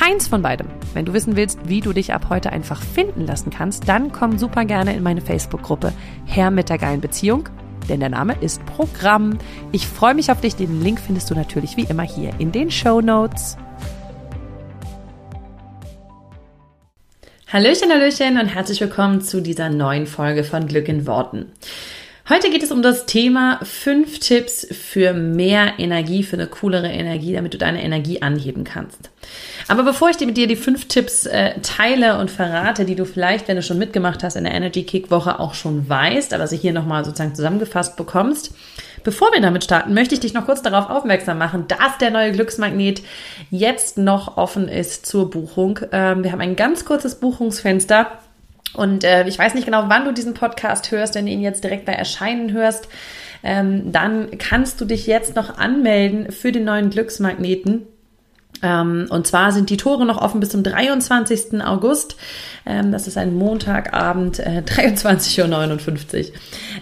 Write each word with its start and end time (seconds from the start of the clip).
keins 0.00 0.28
von 0.28 0.40
beidem. 0.40 0.68
Wenn 0.94 1.04
du 1.04 1.12
wissen 1.12 1.36
willst, 1.36 1.58
wie 1.68 1.80
du 1.80 1.92
dich 1.92 2.14
ab 2.14 2.26
heute 2.30 2.52
einfach 2.52 2.80
finden 2.80 3.26
lassen 3.26 3.50
kannst, 3.50 3.86
dann 3.86 4.12
komm 4.12 4.38
super 4.38 4.64
gerne 4.64 4.94
in 4.96 5.02
meine 5.02 5.20
Facebook-Gruppe 5.20 5.92
Herr 6.24 6.50
mit 6.50 6.70
der 6.70 6.78
geilen 6.78 7.02
Beziehung, 7.02 7.50
denn 7.86 8.00
der 8.00 8.08
Name 8.08 8.34
ist 8.40 8.64
Programm. 8.64 9.38
Ich 9.72 9.86
freue 9.86 10.14
mich 10.14 10.30
auf 10.30 10.40
dich. 10.40 10.56
Den 10.56 10.82
Link 10.82 11.00
findest 11.00 11.28
du 11.30 11.34
natürlich 11.34 11.76
wie 11.76 11.84
immer 11.84 12.02
hier 12.02 12.32
in 12.38 12.50
den 12.50 12.70
Show 12.70 13.02
Notes. 13.02 13.58
Hallöchen, 17.48 17.90
Hallöchen 17.90 18.38
und 18.38 18.46
herzlich 18.46 18.80
willkommen 18.80 19.20
zu 19.20 19.42
dieser 19.42 19.68
neuen 19.68 20.06
Folge 20.06 20.44
von 20.44 20.66
Glück 20.66 20.88
in 20.88 21.06
Worten. 21.06 21.52
Heute 22.30 22.48
geht 22.48 22.62
es 22.62 22.70
um 22.70 22.80
das 22.80 23.06
Thema 23.06 23.58
fünf 23.64 24.20
Tipps 24.20 24.64
für 24.70 25.12
mehr 25.12 25.80
Energie, 25.80 26.22
für 26.22 26.36
eine 26.36 26.46
coolere 26.46 26.86
Energie, 26.86 27.32
damit 27.32 27.54
du 27.54 27.58
deine 27.58 27.82
Energie 27.82 28.22
anheben 28.22 28.62
kannst. 28.62 29.10
Aber 29.66 29.82
bevor 29.82 30.10
ich 30.10 30.16
dir 30.16 30.28
mit 30.28 30.36
dir 30.36 30.46
die 30.46 30.54
fünf 30.54 30.86
Tipps 30.86 31.26
äh, 31.26 31.58
teile 31.60 32.20
und 32.20 32.30
verrate, 32.30 32.84
die 32.84 32.94
du 32.94 33.04
vielleicht, 33.04 33.48
wenn 33.48 33.56
du 33.56 33.64
schon 33.64 33.78
mitgemacht 33.78 34.22
hast 34.22 34.36
in 34.36 34.44
der 34.44 34.54
Energy 34.54 34.84
Kick 34.84 35.10
Woche 35.10 35.40
auch 35.40 35.54
schon 35.54 35.88
weißt, 35.88 36.32
aber 36.32 36.46
sie 36.46 36.56
hier 36.56 36.72
nochmal 36.72 37.04
sozusagen 37.04 37.34
zusammengefasst 37.34 37.96
bekommst, 37.96 38.54
Bevor 39.02 39.32
wir 39.32 39.40
damit 39.40 39.64
starten, 39.64 39.94
möchte 39.94 40.12
ich 40.12 40.20
dich 40.20 40.34
noch 40.34 40.44
kurz 40.44 40.60
darauf 40.60 40.90
aufmerksam 40.90 41.38
machen, 41.38 41.64
dass 41.68 41.96
der 41.98 42.10
neue 42.10 42.32
Glücksmagnet 42.32 43.00
jetzt 43.50 43.96
noch 43.96 44.36
offen 44.36 44.68
ist 44.68 45.06
zur 45.06 45.30
Buchung. 45.30 45.80
Ähm, 45.90 46.22
wir 46.22 46.32
haben 46.32 46.42
ein 46.42 46.54
ganz 46.54 46.84
kurzes 46.84 47.14
Buchungsfenster. 47.14 48.18
Und 48.74 49.04
äh, 49.04 49.26
ich 49.26 49.38
weiß 49.38 49.54
nicht 49.54 49.64
genau, 49.64 49.84
wann 49.88 50.04
du 50.04 50.12
diesen 50.12 50.34
Podcast 50.34 50.90
hörst, 50.90 51.14
wenn 51.14 51.26
du 51.26 51.32
ihn 51.32 51.40
jetzt 51.40 51.64
direkt 51.64 51.84
bei 51.86 51.92
Erscheinen 51.92 52.52
hörst. 52.52 52.88
Ähm, 53.42 53.90
dann 53.90 54.38
kannst 54.38 54.80
du 54.80 54.84
dich 54.84 55.06
jetzt 55.06 55.34
noch 55.34 55.56
anmelden 55.56 56.30
für 56.30 56.52
den 56.52 56.64
neuen 56.64 56.90
Glücksmagneten. 56.90 57.86
Ähm, 58.62 59.06
und 59.10 59.26
zwar 59.26 59.52
sind 59.52 59.70
die 59.70 59.76
Tore 59.76 60.04
noch 60.04 60.20
offen 60.20 60.40
bis 60.40 60.50
zum 60.50 60.62
23. 60.62 61.62
August. 61.64 62.16
Ähm, 62.66 62.92
das 62.92 63.06
ist 63.06 63.16
ein 63.16 63.34
Montagabend, 63.34 64.38
äh, 64.38 64.62
23.59 64.66 66.28
Uhr. 66.28 66.34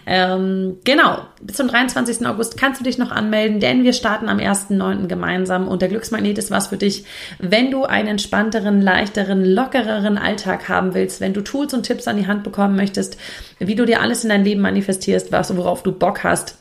Ähm, 0.06 0.78
genau, 0.84 1.18
bis 1.40 1.56
zum 1.56 1.68
23. 1.68 2.26
August 2.26 2.56
kannst 2.56 2.80
du 2.80 2.84
dich 2.84 2.98
noch 2.98 3.10
anmelden, 3.10 3.60
denn 3.60 3.84
wir 3.84 3.92
starten 3.92 4.28
am 4.28 4.38
1.9. 4.38 5.06
gemeinsam 5.06 5.68
und 5.68 5.82
der 5.82 5.88
Glücksmagnet 5.88 6.38
ist 6.38 6.50
was 6.50 6.68
für 6.68 6.76
dich, 6.76 7.04
wenn 7.38 7.70
du 7.70 7.84
einen 7.84 8.08
entspannteren, 8.08 8.80
leichteren, 8.80 9.44
lockereren 9.44 10.18
Alltag 10.18 10.68
haben 10.68 10.94
willst, 10.94 11.20
wenn 11.20 11.34
du 11.34 11.42
Tools 11.42 11.74
und 11.74 11.84
Tipps 11.84 12.08
an 12.08 12.16
die 12.16 12.26
Hand 12.26 12.42
bekommen 12.42 12.76
möchtest, 12.76 13.16
wie 13.58 13.74
du 13.74 13.86
dir 13.86 14.00
alles 14.00 14.24
in 14.24 14.30
dein 14.30 14.44
Leben 14.44 14.60
manifestierst, 14.60 15.32
was, 15.32 15.56
worauf 15.56 15.82
du 15.82 15.92
Bock 15.92 16.24
hast 16.24 16.56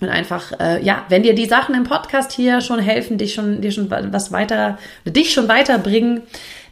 und 0.00 0.08
einfach, 0.08 0.52
äh, 0.60 0.82
ja, 0.84 1.04
wenn 1.08 1.24
dir 1.24 1.34
die 1.34 1.46
Sachen 1.46 1.74
im 1.74 1.84
Podcast 1.84 2.32
hier 2.32 2.60
schon 2.60 2.78
helfen, 2.78 3.18
dich 3.18 3.34
schon, 3.34 3.60
dir 3.60 3.72
schon 3.72 3.90
was 3.90 4.30
weiter, 4.30 4.78
dich 5.04 5.32
schon 5.32 5.48
weiterbringen, 5.48 6.22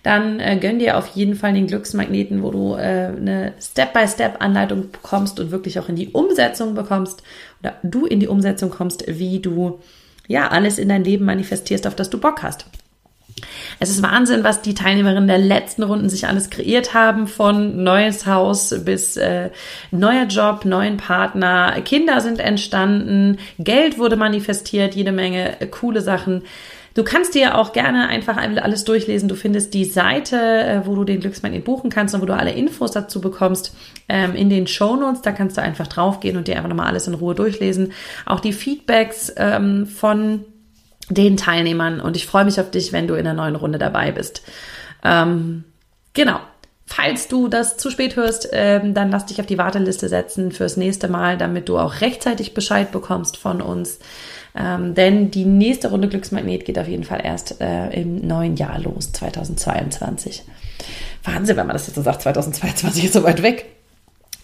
dann 0.05 0.39
äh, 0.39 0.57
gönn 0.61 0.79
dir 0.79 0.97
auf 0.97 1.09
jeden 1.09 1.35
Fall 1.35 1.53
den 1.53 1.67
Glücksmagneten, 1.67 2.45
wo 2.45 2.53
du 2.53 2.75
äh, 2.75 3.11
eine 3.17 3.55
Step-by-Step-Anleitung 3.61 4.93
bekommst 4.93 5.41
und 5.41 5.51
wirklich 5.51 5.81
auch 5.81 5.89
in 5.89 5.97
die 5.97 6.11
Umsetzung 6.11 6.75
bekommst 6.75 7.25
oder 7.61 7.75
du 7.83 8.07
in 8.07 8.21
die 8.21 8.29
Umsetzung 8.29 8.71
kommst, 8.71 9.05
wie 9.09 9.41
du 9.41 9.81
ja 10.29 10.49
alles 10.49 10.79
in 10.79 10.89
dein 10.89 11.03
Leben 11.03 11.25
manifestierst, 11.25 11.89
auf 11.89 11.97
das 11.97 12.11
du 12.11 12.19
Bock 12.19 12.45
hast. 12.45 12.67
Es 13.79 13.91
ist 13.91 14.03
Wahnsinn, 14.03 14.45
was 14.45 14.63
die 14.63 14.75
Teilnehmerinnen 14.75 15.29
der 15.29 15.39
letzten 15.39 15.83
Runden 15.83 16.09
sich 16.09 16.27
alles 16.27 16.49
kreiert 16.49 16.95
haben, 16.95 17.27
von 17.27 17.83
neues 17.83 18.27
Haus 18.27 18.75
bis 18.85 19.17
äh, 19.17 19.51
neuer 19.91 20.25
Job, 20.25 20.65
neuen 20.65 20.97
Partner, 20.97 21.81
Kinder 21.85 22.21
sind 22.21 22.41
entstanden, 22.41 23.39
Geld 23.59 23.99
wurde 23.99 24.17
manifestiert, 24.17 24.95
jede 24.95 25.13
Menge 25.13 25.61
äh, 25.61 25.67
coole 25.67 26.01
Sachen. 26.01 26.43
Du 26.95 27.05
kannst 27.05 27.35
dir 27.35 27.59
auch 27.59 27.75
gerne 27.75 28.09
einfach 28.09 28.39
alles 28.39 28.85
durchlesen. 28.85 29.29
Du 29.29 29.35
findest 29.35 29.75
die 29.75 29.85
Seite, 29.85 30.37
äh, 30.37 30.87
wo 30.87 30.95
du 30.95 31.05
den 31.05 31.21
Glücksmagnet 31.21 31.63
buchen 31.63 31.91
kannst 31.91 32.15
und 32.15 32.23
wo 32.23 32.27
du 32.27 32.35
alle 32.35 32.53
Infos 32.53 32.93
dazu 32.93 33.21
bekommst, 33.21 33.77
ähm, 34.09 34.35
in 34.35 34.49
den 34.49 34.67
Show 34.67 34.97
Notes. 34.97 35.21
Da 35.21 35.33
kannst 35.33 35.59
du 35.59 35.61
einfach 35.61 35.89
draufgehen 35.89 36.39
und 36.39 36.49
dir 36.49 36.57
einfach 36.57 36.71
nochmal 36.71 36.87
alles 36.87 37.07
in 37.07 37.13
Ruhe 37.13 37.35
durchlesen. 37.35 37.93
Auch 38.25 38.41
die 38.41 38.55
Feedbacks 38.55 39.31
ähm, 39.37 39.87
von 39.87 40.47
den 41.09 41.37
Teilnehmern 41.37 42.01
und 42.01 42.17
ich 42.17 42.27
freue 42.27 42.45
mich 42.45 42.61
auf 42.61 42.71
dich, 42.71 42.93
wenn 42.93 43.07
du 43.07 43.15
in 43.15 43.25
der 43.25 43.35
neuen 43.35 43.57
Runde 43.57 43.79
dabei 43.79 44.13
bist. 44.13 44.43
Ähm, 45.05 45.65
genau. 46.13 46.41
Falls 46.89 47.27
du 47.27 47.49
das 47.49 47.77
zu 47.77 47.91
spät 47.91 48.15
hörst, 48.15 48.49
ähm, 48.53 48.95
dann 48.95 49.11
lass 49.11 49.27
dich 49.27 49.41
auf 49.41 49.47
die 49.47 49.59
Warteliste 49.59 50.09
setzen 50.09 50.53
fürs 50.53 50.77
nächste 50.77 51.09
Mal, 51.09 51.37
damit 51.37 51.69
du 51.69 51.79
auch 51.79 52.01
rechtzeitig 52.01 52.55
Bescheid 52.55 52.93
bekommst 52.93 53.37
von 53.37 53.61
uns. 53.61 53.99
Ähm, 54.55 54.95
denn 54.95 55.31
die 55.33 55.45
nächste 55.45 55.91
Runde 55.91 56.09
Glücksmagnet 56.09 56.65
geht 56.65 56.79
auf 56.79 56.87
jeden 56.87 57.05
Fall 57.05 57.21
erst 57.25 57.61
äh, 57.61 57.91
im 57.91 58.27
neuen 58.27 58.57
Jahr 58.57 58.79
los, 58.81 59.13
2022. 59.13 60.45
Wahnsinn, 61.25 61.57
wenn 61.57 61.67
man 61.67 61.75
das 61.75 61.89
jetzt 61.89 61.97
so 61.97 62.03
sagt, 62.03 62.23
2022 62.23 63.05
ist 63.05 63.15
so 63.15 63.25
weit 63.25 63.43
weg. 63.43 63.76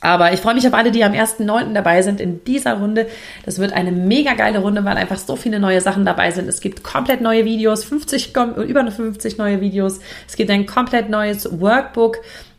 Aber 0.03 0.33
ich 0.33 0.41
freue 0.41 0.55
mich 0.55 0.67
auf 0.67 0.75
alle, 0.75 0.91
die 0.91 1.05
am 1.05 1.13
1.9. 1.13 1.73
dabei 1.73 2.03
sind 2.03 2.21
in 2.21 2.45
dieser 2.45 2.75
Runde. 2.75 3.07
Das 3.47 3.59
wird 3.59 3.73
eine 3.73 3.93
mega 3.93 4.35
geile 4.35 4.59
Runde, 4.59 4.85
weil 4.85 4.97
einfach 4.97 5.17
so 5.17 5.37
viele 5.37 5.61
neue 5.61 5.81
Sachen 5.81 6.05
dabei 6.05 6.33
sind. 6.33 6.49
Es 6.49 6.61
gibt 6.61 6.83
komplett 6.83 7.21
neue 7.21 7.45
Videos, 7.45 7.85
50, 7.85 8.35
über 8.67 8.91
50 8.91 9.39
neue 9.39 9.61
Videos. 9.61 10.01
Es 10.29 10.37
gibt 10.37 10.51
ein 10.51 10.67
komplett 10.67 11.09
neues 11.09 11.61
Workbook. 11.61 12.19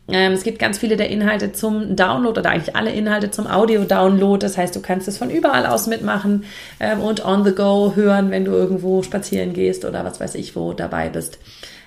Ähm, 0.09 0.33
es 0.33 0.43
gibt 0.43 0.59
ganz 0.59 0.77
viele 0.79 0.97
der 0.97 1.09
Inhalte 1.09 1.53
zum 1.53 1.95
Download 1.95 2.39
oder 2.39 2.49
eigentlich 2.49 2.75
alle 2.75 2.91
Inhalte 2.91 3.31
zum 3.31 3.47
Audio-Download. 3.47 4.45
Das 4.45 4.57
heißt, 4.57 4.75
du 4.75 4.81
kannst 4.81 5.07
es 5.07 5.17
von 5.17 5.29
überall 5.29 5.65
aus 5.65 5.87
mitmachen 5.87 6.43
ähm, 6.79 6.99
und 6.99 7.23
on 7.25 7.45
the 7.45 7.53
go 7.53 7.93
hören, 7.95 8.29
wenn 8.29 8.43
du 8.43 8.51
irgendwo 8.51 9.01
spazieren 9.01 9.53
gehst 9.53 9.85
oder 9.85 10.03
was 10.03 10.19
weiß 10.19 10.35
ich 10.35 10.55
wo 10.55 10.73
dabei 10.73 11.09
bist. 11.09 11.39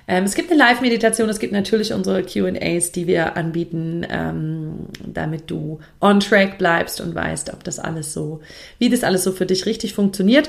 Ähm, 0.09 0.25
es 0.25 0.35
gibt 0.35 0.51
eine 0.51 0.59
Live-Meditation, 0.59 1.29
es 1.29 1.41
gibt 1.41 1.53
natürlich 1.53 1.93
unsere 1.93 2.23
QAs, 2.23 2.93
die 2.93 3.07
wir 3.07 3.37
anbieten, 3.37 4.07
ähm, 4.09 4.87
damit 5.05 5.51
du 5.51 5.81
on 6.01 6.21
track 6.21 6.59
bleibst 6.59 7.01
und 7.01 7.15
weißt, 7.15 7.53
ob 7.53 7.65
das 7.65 7.79
alles 7.79 8.13
so, 8.13 8.41
wie 8.79 8.89
das 8.89 9.03
alles 9.03 9.25
so 9.25 9.33
für 9.33 9.47
dich 9.47 9.67
richtig 9.67 9.95
funktioniert. 9.95 10.49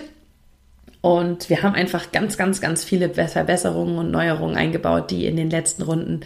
Und 1.01 1.50
wir 1.50 1.63
haben 1.63 1.75
einfach 1.75 2.12
ganz, 2.12 2.38
ganz, 2.38 2.59
ganz 2.59 2.84
viele 2.84 3.09
Verbesserungen 3.09 3.97
und 3.97 4.12
Neuerungen 4.12 4.57
eingebaut, 4.57 5.09
die 5.12 5.25
in 5.25 5.38
den 5.38 5.50
letzten 5.50 5.84
Runden 5.84 6.22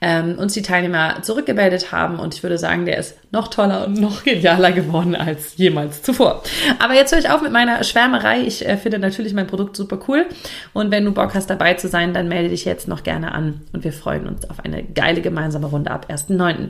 ähm, 0.00 0.38
uns 0.38 0.54
die 0.54 0.62
Teilnehmer 0.62 1.22
zurückgemeldet 1.22 1.90
haben. 1.92 2.18
Und 2.20 2.34
ich 2.34 2.42
würde 2.42 2.58
sagen, 2.58 2.86
der 2.86 2.98
ist 2.98 3.16
noch 3.32 3.48
toller 3.48 3.86
und 3.86 4.00
noch 4.00 4.24
genialer 4.24 4.72
geworden 4.72 5.16
als 5.16 5.56
jemals 5.56 6.02
zuvor. 6.02 6.42
Aber 6.78 6.94
jetzt 6.94 7.12
höre 7.12 7.18
ich 7.18 7.30
auf 7.30 7.42
mit 7.42 7.52
meiner 7.52 7.82
Schwärmerei. 7.82 8.40
Ich 8.42 8.66
äh, 8.66 8.76
finde 8.76 8.98
natürlich 8.98 9.34
mein 9.34 9.46
Produkt 9.46 9.76
super 9.76 9.98
cool. 10.08 10.26
Und 10.72 10.90
wenn 10.90 11.04
du 11.04 11.12
Bock 11.12 11.34
hast, 11.34 11.50
dabei 11.50 11.74
zu 11.74 11.88
sein, 11.88 12.14
dann 12.14 12.28
melde 12.28 12.50
dich 12.50 12.64
jetzt 12.64 12.88
noch 12.88 13.02
gerne 13.02 13.32
an. 13.32 13.62
Und 13.72 13.84
wir 13.84 13.92
freuen 13.92 14.26
uns 14.26 14.48
auf 14.48 14.64
eine 14.64 14.84
geile 14.84 15.20
gemeinsame 15.20 15.66
Runde 15.66 15.90
ab 15.90 16.06
1.9. 16.10 16.68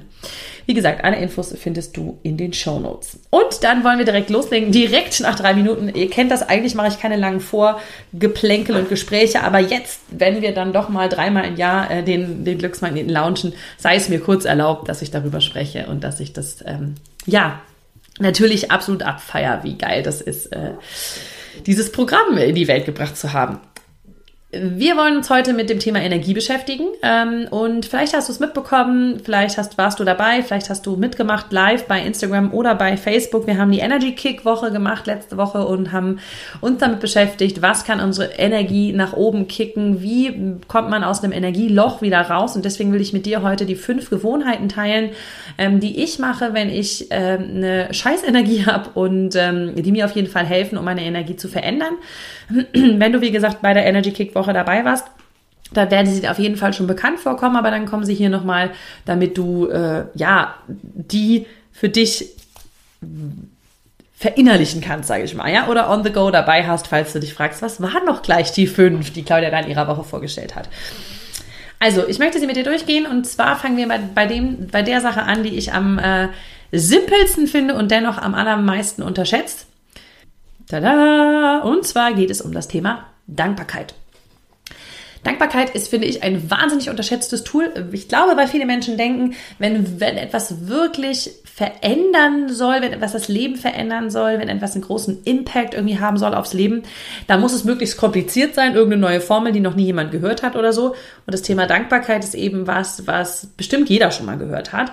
Wie 0.67 0.75
gesagt, 0.75 1.05
alle 1.05 1.17
Infos 1.17 1.55
findest 1.59 1.97
du 1.97 2.19
in 2.23 2.37
den 2.37 2.53
Show 2.53 2.79
Notes. 2.79 3.19
Und 3.31 3.63
dann 3.63 3.85
wollen 3.85 3.99
wir 3.99 4.05
direkt 4.05 4.31
loslegen. 4.31 4.73
Direkt 4.73 5.21
nach 5.21 5.35
drei 5.35 5.55
Minuten. 5.55 5.91
Ihr 5.95 6.11
kennt 6.11 6.31
das, 6.31 6.47
eigentlich 6.49 6.75
mache 6.75 6.89
ich 6.89 7.01
keine 7.01 7.17
langen 7.17 7.41
Vorgeplänkel 7.41 8.77
und 8.77 8.89
Gespräche. 8.89 9.43
Aber 9.43 9.59
jetzt, 9.61 10.01
wenn 10.11 10.43
wir 10.43 10.53
dann 10.53 10.73
doch 10.73 10.89
mal 10.89 11.09
dreimal 11.09 11.45
im 11.47 11.57
Jahr 11.57 11.91
äh, 11.91 12.03
den, 12.03 12.45
den 12.45 12.59
Glücksmagneten 12.59 13.11
launchen, 13.21 13.53
sei 13.77 13.97
es 13.97 14.09
mir 14.09 14.21
kurz 14.21 14.45
erlaubt, 14.45 14.89
dass 14.89 15.03
ich 15.03 15.11
darüber 15.11 15.41
spreche 15.41 15.87
und 15.87 16.05
dass 16.05 16.21
ich 16.21 16.33
das, 16.33 16.65
ähm, 16.67 16.95
ja, 17.27 17.61
natürlich 18.19 18.71
absolut 18.71 19.03
abfeier, 19.03 19.63
wie 19.63 19.77
geil 19.77 20.03
das 20.03 20.21
ist, 20.21 20.47
äh, 20.47 20.73
dieses 21.67 21.93
Programm 21.93 22.37
in 22.37 22.55
die 22.55 22.69
Welt 22.69 22.85
gebracht 22.85 23.17
zu 23.17 23.33
haben. 23.33 23.61
Wir 24.51 24.97
wollen 24.97 25.19
uns 25.19 25.29
heute 25.29 25.53
mit 25.53 25.69
dem 25.69 25.79
Thema 25.79 26.01
Energie 26.01 26.33
beschäftigen 26.33 26.87
ähm, 27.03 27.49
und 27.51 27.85
vielleicht 27.85 28.17
hast 28.17 28.31
du 28.31 28.33
es 28.33 28.41
mitbekommen, 28.41 29.21
vielleicht 29.23 29.59
hast, 29.59 29.77
warst 29.77 30.01
du 30.01 30.05
dabei, 30.05 30.43
vielleicht 30.43 30.71
hast 30.71 30.87
du 30.87 30.97
mitgemacht 30.97 31.53
live 31.53 31.85
bei 31.85 32.01
Instagram 32.01 32.55
oder 32.55 32.75
bei 32.75 32.97
Facebook. 32.97 33.47
Wir 33.47 33.59
haben 33.59 33.71
die 33.71 33.81
Energy 33.81 34.15
Kick 34.15 34.47
Woche 34.47 34.73
gemacht 34.73 35.07
letzte 35.07 35.37
Woche 35.37 35.67
und 35.67 35.93
haben 35.93 36.19
uns 36.63 36.79
damit 36.79 37.01
beschäftigt, 37.01 37.61
was 37.61 37.85
kann 37.85 38.01
unsere 38.01 38.39
Energie 38.39 38.95
nach 38.95 39.13
oben 39.13 39.49
kicken, 39.49 40.01
wie 40.01 40.57
kommt 40.67 40.89
man 40.89 41.05
aus 41.05 41.23
einem 41.23 41.35
Energieloch 41.35 42.01
wieder 42.01 42.23
raus 42.23 42.57
und 42.57 42.65
deswegen 42.65 42.91
will 42.95 43.03
ich 43.03 43.13
mit 43.13 43.27
dir 43.27 43.43
heute 43.43 43.67
die 43.67 43.77
fünf 43.77 44.09
Gewohnheiten 44.09 44.71
teilen, 44.71 45.11
ähm, 45.59 45.79
die 45.79 46.03
ich 46.03 46.19
mache, 46.19 46.55
wenn 46.55 46.71
ich 46.71 47.09
ähm, 47.11 47.51
eine 47.57 47.93
Scheißenergie 47.93 48.65
habe 48.67 48.99
und 48.99 49.35
die 49.35 49.93
mir 49.93 50.07
auf 50.07 50.13
jeden 50.13 50.29
Fall 50.29 50.47
helfen, 50.47 50.79
um 50.79 50.87
meine 50.87 51.03
Energie 51.03 51.37
zu 51.37 51.49
verändern. 51.49 51.93
wenn 52.73 53.13
du 53.13 53.21
wie 53.21 53.31
gesagt 53.31 53.63
bei 53.63 53.75
der 53.75 53.87
Energy 53.87 54.13
Kick 54.13 54.35
Woche 54.35 54.53
dabei 54.53 54.85
warst, 54.85 55.07
da 55.73 55.91
werden 55.91 56.07
sie 56.07 56.27
auf 56.29 56.39
jeden 56.39 56.57
Fall 56.57 56.73
schon 56.73 56.87
bekannt 56.87 57.21
vorkommen, 57.21 57.57
aber 57.57 57.71
dann 57.71 57.87
kommen 57.87 58.05
sie 58.05 58.15
hier 58.15 58.31
nochmal, 58.31 58.71
damit 59.05 59.37
du 59.37 59.67
äh, 59.69 60.05
ja 60.15 60.55
die 60.71 61.47
für 61.73 61.89
dich 61.89 62.31
verinnerlichen 64.19 64.81
kannst, 64.81 65.09
sage 65.09 65.23
ich 65.23 65.35
mal, 65.35 65.53
ja, 65.53 65.69
oder 65.69 65.91
on 65.91 66.03
the 66.03 66.11
go 66.11 66.31
dabei 66.31 66.67
hast, 66.67 66.89
falls 66.89 67.13
du 67.13 67.21
dich 67.21 67.35
fragst, 67.35 67.63
was 67.63 67.81
waren 67.81 68.05
noch 68.05 68.23
gleich 68.23 68.51
die 68.51 68.67
fünf, 68.67 69.13
die 69.13 69.23
Claudia 69.23 69.51
da 69.51 69.61
in 69.61 69.69
ihrer 69.69 69.87
Woche 69.87 70.03
vorgestellt 70.03 70.57
hat. 70.57 70.69
Also, 71.79 72.09
ich 72.09 72.19
möchte 72.19 72.41
sie 72.41 72.47
mit 72.49 72.57
dir 72.57 72.65
durchgehen 72.65 73.07
und 73.07 73.27
zwar 73.27 73.57
fangen 73.57 73.77
wir 73.77 73.87
bei, 73.87 74.01
bei 74.13 74.27
dem, 74.27 74.67
bei 74.67 74.83
der 74.83 75.01
Sache 75.01 75.23
an, 75.23 75.45
die 75.45 75.57
ich 75.57 75.73
am 75.73 75.99
äh, 76.01 76.29
simpelsten 76.73 77.47
finde 77.47 77.75
und 77.75 77.93
dennoch 77.93 78.19
am 78.19 78.35
allermeisten 78.35 79.03
unterschätzt. 79.03 79.67
Tada! 80.69 81.61
Und 81.61 81.87
zwar 81.87 82.13
geht 82.13 82.31
es 82.31 82.41
um 82.41 82.53
das 82.53 82.69
Thema 82.69 83.07
Dankbarkeit. 83.27 83.95
Dankbarkeit 85.25 85.75
ist, 85.75 85.89
finde 85.89 86.07
ich, 86.07 86.23
ein 86.23 86.51
wahnsinnig 86.51 86.91
unterschätztes 86.91 87.43
Tool. 87.43 87.89
Ich 87.93 88.09
glaube, 88.09 88.37
weil 88.37 88.47
viele 88.47 88.67
Menschen 88.67 88.97
denken, 88.97 89.35
wenn, 89.59 90.01
wenn 90.01 90.17
etwas 90.17 90.69
wirklich 90.69 91.31
verändern 91.45 92.53
soll, 92.53 92.81
wenn 92.81 92.93
etwas 92.93 93.13
das 93.13 93.29
Leben 93.29 93.57
verändern 93.57 94.11
soll, 94.11 94.39
wenn 94.39 94.49
etwas 94.49 94.75
einen 94.75 94.85
großen 94.85 95.25
Impact 95.25 95.75
irgendwie 95.75 95.99
haben 95.99 96.19
soll 96.19 96.35
aufs 96.35 96.53
Leben, 96.53 96.83
dann 97.27 97.41
muss 97.41 97.53
es 97.53 97.65
möglichst 97.65 97.97
kompliziert 97.97 98.55
sein, 98.55 98.75
irgendeine 98.75 99.03
neue 99.03 99.21
Formel, 99.21 99.53
die 99.53 99.61
noch 99.61 99.75
nie 99.75 99.87
jemand 99.87 100.13
gehört 100.13 100.43
hat 100.43 100.55
oder 100.55 100.73
so. 100.73 100.91
Und 100.91 101.35
das 101.35 101.43
Thema 101.43 101.67
Dankbarkeit 101.67 102.23
ist 102.23 102.35
eben 102.35 102.67
was, 102.67 103.07
was 103.07 103.47
bestimmt 103.57 103.89
jeder 103.89 104.13
schon 104.13 104.27
mal 104.27 104.39
gehört 104.39 104.73
hat. 104.73 104.93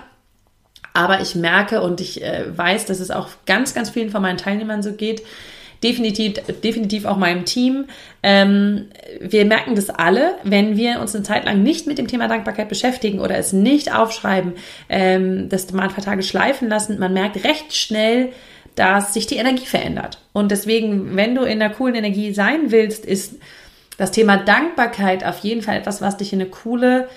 Aber 0.92 1.20
ich 1.20 1.34
merke 1.34 1.82
und 1.82 2.00
ich 2.00 2.22
äh, 2.22 2.44
weiß, 2.56 2.86
dass 2.86 3.00
es 3.00 3.10
auch 3.10 3.28
ganz, 3.44 3.74
ganz 3.74 3.90
vielen 3.90 4.10
von 4.10 4.22
meinen 4.22 4.38
Teilnehmern 4.38 4.82
so 4.82 4.92
geht, 4.92 5.22
definitiv, 5.82 6.34
definitiv 6.62 7.04
auch 7.04 7.16
meinem 7.16 7.44
Team. 7.44 7.86
Ähm, 8.22 8.86
wir 9.20 9.44
merken 9.44 9.74
das 9.74 9.90
alle, 9.90 10.34
wenn 10.42 10.76
wir 10.76 11.00
uns 11.00 11.14
eine 11.14 11.24
Zeit 11.24 11.44
lang 11.44 11.62
nicht 11.62 11.86
mit 11.86 11.98
dem 11.98 12.08
Thema 12.08 12.28
Dankbarkeit 12.28 12.68
beschäftigen 12.68 13.20
oder 13.20 13.36
es 13.36 13.52
nicht 13.52 13.94
aufschreiben, 13.94 14.54
ähm, 14.88 15.48
das 15.48 15.72
mal 15.72 15.84
ein 15.84 15.94
paar 15.94 16.04
Tage 16.04 16.22
schleifen 16.22 16.68
lassen. 16.68 16.98
Man 16.98 17.12
merkt 17.12 17.44
recht 17.44 17.74
schnell, 17.74 18.30
dass 18.74 19.14
sich 19.14 19.26
die 19.26 19.36
Energie 19.36 19.66
verändert. 19.66 20.18
Und 20.32 20.50
deswegen, 20.50 21.16
wenn 21.16 21.34
du 21.34 21.42
in 21.42 21.58
der 21.58 21.70
coolen 21.70 21.94
Energie 21.94 22.32
sein 22.34 22.70
willst, 22.70 23.04
ist 23.06 23.36
das 23.96 24.10
Thema 24.10 24.36
Dankbarkeit 24.36 25.24
auf 25.24 25.38
jeden 25.38 25.62
Fall 25.62 25.76
etwas, 25.76 26.02
was 26.02 26.18
dich 26.18 26.32
in 26.32 26.40
eine 26.40 26.50
coole, 26.50 27.08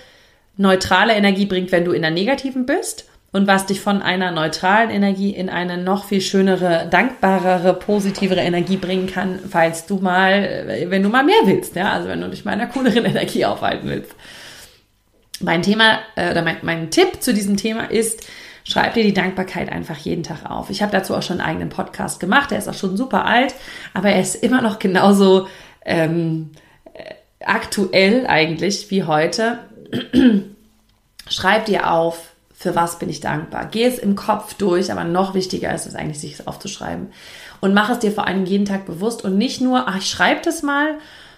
neutrale 0.56 1.13
Energie 1.13 1.45
bringt, 1.45 1.71
wenn 1.73 1.83
du 1.83 1.91
in 1.91 2.01
der 2.01 2.11
negativen 2.11 2.65
bist 2.65 3.08
und 3.31 3.47
was 3.47 3.65
dich 3.65 3.81
von 3.81 4.01
einer 4.01 4.31
neutralen 4.31 4.89
Energie 4.89 5.29
in 5.31 5.49
eine 5.49 5.77
noch 5.77 6.05
viel 6.05 6.21
schönere, 6.21 6.87
dankbarere, 6.89 7.73
positivere 7.73 8.39
Energie 8.39 8.77
bringen 8.77 9.07
kann, 9.07 9.39
falls 9.49 9.85
du 9.85 9.97
mal, 9.97 10.85
wenn 10.87 11.03
du 11.03 11.09
mal 11.09 11.23
mehr 11.23 11.41
willst, 11.45 11.75
ja, 11.75 11.91
also 11.91 12.07
wenn 12.07 12.21
du 12.21 12.29
dich 12.29 12.45
mal 12.45 12.53
in 12.53 12.61
einer 12.61 12.71
cooleren 12.71 13.05
Energie 13.05 13.45
aufhalten 13.45 13.87
willst. 13.87 14.15
Mein 15.41 15.61
Thema 15.61 15.99
äh, 16.15 16.31
oder 16.31 16.41
mein, 16.41 16.57
mein 16.63 16.91
Tipp 16.91 17.21
zu 17.21 17.33
diesem 17.33 17.55
Thema 17.55 17.89
ist, 17.91 18.27
schreib 18.63 18.95
dir 18.95 19.03
die 19.03 19.13
Dankbarkeit 19.13 19.71
einfach 19.71 19.97
jeden 19.97 20.23
Tag 20.23 20.49
auf. 20.49 20.69
Ich 20.69 20.81
habe 20.81 20.91
dazu 20.91 21.15
auch 21.15 21.23
schon 21.23 21.39
einen 21.39 21.49
eigenen 21.49 21.69
Podcast 21.69 22.19
gemacht, 22.19 22.51
der 22.51 22.57
ist 22.57 22.67
auch 22.67 22.73
schon 22.73 22.97
super 22.97 23.25
alt, 23.25 23.55
aber 23.93 24.09
er 24.09 24.21
ist 24.21 24.35
immer 24.35 24.61
noch 24.61 24.79
genauso 24.79 25.47
ähm, 25.85 26.51
aktuell 27.39 28.27
eigentlich 28.27 28.89
wie 28.91 29.03
heute. 29.03 29.59
schreib 31.29 31.65
dir 31.65 31.91
auf, 31.91 32.31
für 32.59 32.75
was 32.75 33.00
bin 33.00 33.09
ich 33.09 33.21
dankbar. 33.21 33.69
Geh 33.71 33.85
es 33.85 33.97
im 33.97 34.17
Kopf 34.17 34.53
durch, 34.53 34.91
aber 34.91 35.06
noch 35.06 35.33
wichtiger 35.33 35.73
ist 35.73 35.88
es 35.88 35.95
eigentlich, 35.95 36.19
sich 36.19 36.45
aufzuschreiben. 36.45 37.07
Und 37.61 37.73
mach 37.73 37.89
es 37.89 38.00
dir 38.00 38.11
vor 38.11 38.27
allem 38.27 38.45
jeden 38.45 38.65
Tag 38.65 38.85
bewusst 38.85 39.23
und 39.23 39.38
nicht 39.38 39.61
nur, 39.61 39.88
ach, 39.88 40.00
ich 40.00 40.09
schreibe 40.09 40.41
das 40.44 40.61
mal, 40.61 40.95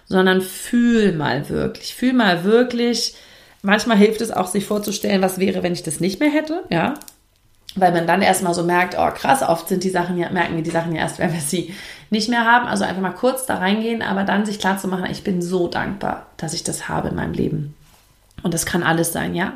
sondern 0.07 0.41
fühl 0.41 1.13
mal 1.13 1.47
wirklich. 1.47 1.93
Fühl 1.93 2.13
mal 2.13 2.43
wirklich. 2.43 3.13
Manchmal 3.61 3.97
hilft 3.97 4.21
es 4.21 4.31
auch, 4.31 4.47
sich 4.47 4.65
vorzustellen, 4.65 5.21
was 5.21 5.37
wäre, 5.37 5.61
wenn 5.61 5.73
ich 5.73 5.83
das 5.83 5.99
nicht 5.99 6.19
mehr 6.19 6.31
hätte, 6.31 6.63
ja. 6.71 6.95
Weil 7.75 7.91
man 7.91 8.07
dann 8.07 8.23
erstmal 8.23 8.55
so 8.55 8.63
merkt, 8.63 8.95
oh 8.97 9.11
krass, 9.13 9.43
oft 9.43 9.69
sind 9.69 9.83
die 9.83 9.91
Sachen 9.91 10.17
ja, 10.17 10.31
merken 10.31 10.55
wir 10.55 10.63
die 10.63 10.71
Sachen 10.71 10.95
ja 10.95 11.03
erst, 11.03 11.19
wenn 11.19 11.33
wir 11.33 11.39
sie 11.39 11.75
nicht 12.09 12.29
mehr 12.29 12.45
haben. 12.45 12.65
Also 12.65 12.83
einfach 12.83 13.01
mal 13.01 13.11
kurz 13.11 13.45
da 13.45 13.57
reingehen, 13.57 14.01
aber 14.01 14.23
dann 14.23 14.47
sich 14.47 14.57
klar 14.57 14.79
zu 14.79 14.87
machen, 14.87 15.05
ich 15.09 15.23
bin 15.23 15.43
so 15.43 15.67
dankbar, 15.67 16.25
dass 16.37 16.55
ich 16.55 16.63
das 16.63 16.89
habe 16.89 17.09
in 17.09 17.15
meinem 17.15 17.33
Leben. 17.33 17.75
Und 18.43 18.53
das 18.53 18.65
kann 18.65 18.83
alles 18.83 19.11
sein, 19.11 19.35
ja. 19.35 19.53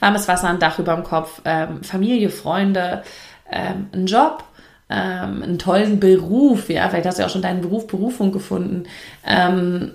Warmes 0.00 0.28
Wasser, 0.28 0.48
ein 0.48 0.58
Dach 0.58 0.78
über 0.78 0.94
dem 0.94 1.04
Kopf, 1.04 1.40
ähm, 1.44 1.82
Familie, 1.82 2.30
Freunde, 2.30 3.02
ähm, 3.50 3.88
ein 3.92 4.06
Job, 4.06 4.44
ähm, 4.90 5.42
einen 5.42 5.58
tollen 5.58 6.00
Beruf, 6.00 6.68
ja. 6.68 6.88
Vielleicht 6.88 7.06
hast 7.06 7.18
du 7.18 7.22
ja 7.22 7.28
auch 7.28 7.32
schon 7.32 7.42
deinen 7.42 7.60
Beruf, 7.60 7.86
Berufung 7.86 8.32
gefunden. 8.32 8.84
Ähm, 9.26 9.92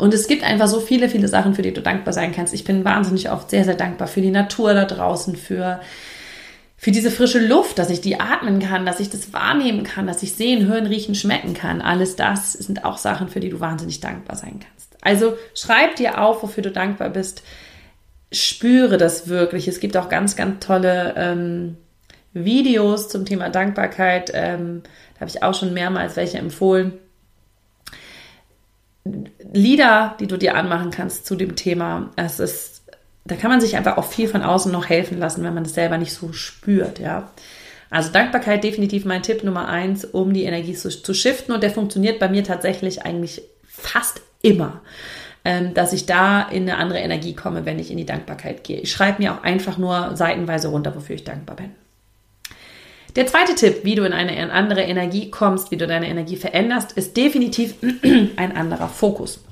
und 0.00 0.14
es 0.14 0.26
gibt 0.28 0.42
einfach 0.42 0.66
so 0.66 0.80
viele, 0.80 1.10
viele 1.10 1.28
Sachen, 1.28 1.54
für 1.54 1.60
die 1.60 1.74
du 1.74 1.82
dankbar 1.82 2.14
sein 2.14 2.32
kannst. 2.32 2.54
Ich 2.54 2.64
bin 2.64 2.86
wahnsinnig 2.86 3.30
oft 3.30 3.50
sehr, 3.50 3.64
sehr 3.64 3.74
dankbar 3.74 4.08
für 4.08 4.22
die 4.22 4.30
Natur 4.30 4.72
da 4.72 4.86
draußen, 4.86 5.36
für, 5.36 5.80
für 6.78 6.90
diese 6.90 7.10
frische 7.10 7.38
Luft, 7.38 7.78
dass 7.78 7.90
ich 7.90 8.00
die 8.00 8.18
atmen 8.18 8.60
kann, 8.60 8.86
dass 8.86 8.98
ich 8.98 9.10
das 9.10 9.34
wahrnehmen 9.34 9.84
kann, 9.84 10.06
dass 10.06 10.22
ich 10.22 10.32
sehen, 10.32 10.66
hören, 10.66 10.86
riechen, 10.86 11.14
schmecken 11.14 11.52
kann. 11.52 11.82
Alles 11.82 12.16
das 12.16 12.54
sind 12.54 12.86
auch 12.86 12.96
Sachen, 12.96 13.28
für 13.28 13.40
die 13.40 13.50
du 13.50 13.60
wahnsinnig 13.60 14.00
dankbar 14.00 14.36
sein 14.36 14.60
kannst. 14.60 14.89
Also 15.02 15.36
schreib 15.54 15.96
dir 15.96 16.20
auf, 16.20 16.42
wofür 16.42 16.62
du 16.62 16.70
dankbar 16.70 17.10
bist. 17.10 17.42
Spüre 18.32 18.98
das 18.98 19.28
wirklich. 19.28 19.66
Es 19.66 19.80
gibt 19.80 19.96
auch 19.96 20.08
ganz, 20.08 20.36
ganz 20.36 20.64
tolle 20.64 21.14
ähm, 21.16 21.76
Videos 22.32 23.08
zum 23.08 23.24
Thema 23.24 23.48
Dankbarkeit. 23.48 24.30
Ähm, 24.34 24.82
da 25.14 25.20
habe 25.20 25.30
ich 25.30 25.42
auch 25.42 25.54
schon 25.54 25.74
mehrmals 25.74 26.16
welche 26.16 26.38
empfohlen. 26.38 26.92
Lieder, 29.52 30.16
die 30.20 30.26
du 30.26 30.36
dir 30.36 30.54
anmachen 30.54 30.90
kannst 30.90 31.26
zu 31.26 31.34
dem 31.34 31.56
Thema. 31.56 32.10
Es 32.16 32.38
ist, 32.38 32.82
da 33.24 33.34
kann 33.34 33.50
man 33.50 33.60
sich 33.60 33.76
einfach 33.76 33.96
auch 33.96 34.04
viel 34.04 34.28
von 34.28 34.42
außen 34.42 34.70
noch 34.70 34.88
helfen 34.88 35.18
lassen, 35.18 35.42
wenn 35.42 35.54
man 35.54 35.64
das 35.64 35.74
selber 35.74 35.98
nicht 35.98 36.12
so 36.12 36.32
spürt, 36.32 36.98
ja. 36.98 37.30
Also 37.88 38.12
Dankbarkeit 38.12 38.62
definitiv 38.62 39.04
mein 39.04 39.24
Tipp 39.24 39.42
Nummer 39.42 39.66
eins, 39.66 40.04
um 40.04 40.32
die 40.32 40.44
Energie 40.44 40.74
zu, 40.74 40.90
zu 40.90 41.12
shiften 41.12 41.52
und 41.52 41.64
der 41.64 41.72
funktioniert 41.72 42.20
bei 42.20 42.28
mir 42.28 42.44
tatsächlich 42.44 43.04
eigentlich 43.04 43.42
fast 43.66 44.22
immer, 44.42 44.80
ähm, 45.44 45.74
dass 45.74 45.92
ich 45.92 46.06
da 46.06 46.42
in 46.42 46.62
eine 46.62 46.78
andere 46.78 46.98
Energie 46.98 47.34
komme, 47.34 47.64
wenn 47.64 47.78
ich 47.78 47.90
in 47.90 47.96
die 47.96 48.06
Dankbarkeit 48.06 48.64
gehe. 48.64 48.80
Ich 48.80 48.92
schreibe 48.92 49.22
mir 49.22 49.34
auch 49.34 49.42
einfach 49.42 49.78
nur 49.78 50.16
seitenweise 50.16 50.68
runter, 50.68 50.94
wofür 50.94 51.16
ich 51.16 51.24
dankbar 51.24 51.56
bin. 51.56 51.70
Der 53.16 53.26
zweite 53.26 53.54
Tipp, 53.54 53.80
wie 53.82 53.96
du 53.96 54.04
in 54.04 54.12
eine 54.12 54.52
andere 54.52 54.82
Energie 54.82 55.30
kommst, 55.30 55.70
wie 55.70 55.76
du 55.76 55.86
deine 55.86 56.08
Energie 56.08 56.36
veränderst, 56.36 56.92
ist 56.92 57.16
definitiv 57.16 57.74
ein 58.36 58.56
anderer 58.56 58.88
Fokus. 58.88 59.42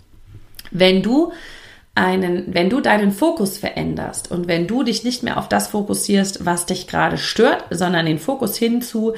Wenn 0.71 1.03
du 1.03 1.33
einen, 1.95 2.55
wenn 2.55 2.71
du 2.71 2.81
deinen 2.81 3.11
Fokus 3.11 3.59
veränderst 3.59 4.31
und 4.31 4.47
wenn 4.47 4.69
du 4.69 4.85
dich 4.85 5.03
nicht 5.03 5.25
mehr 5.25 5.37
auf 5.37 5.49
das 5.49 5.67
fokussierst, 5.69 6.47
was 6.47 6.67
dich 6.67 6.87
gerade 6.87 7.19
stört, 7.19 7.65
sondern 7.71 8.07
den 8.07 8.21
Fokus 8.21 8.57
hin 8.57 8.83
zu, 8.83 9.15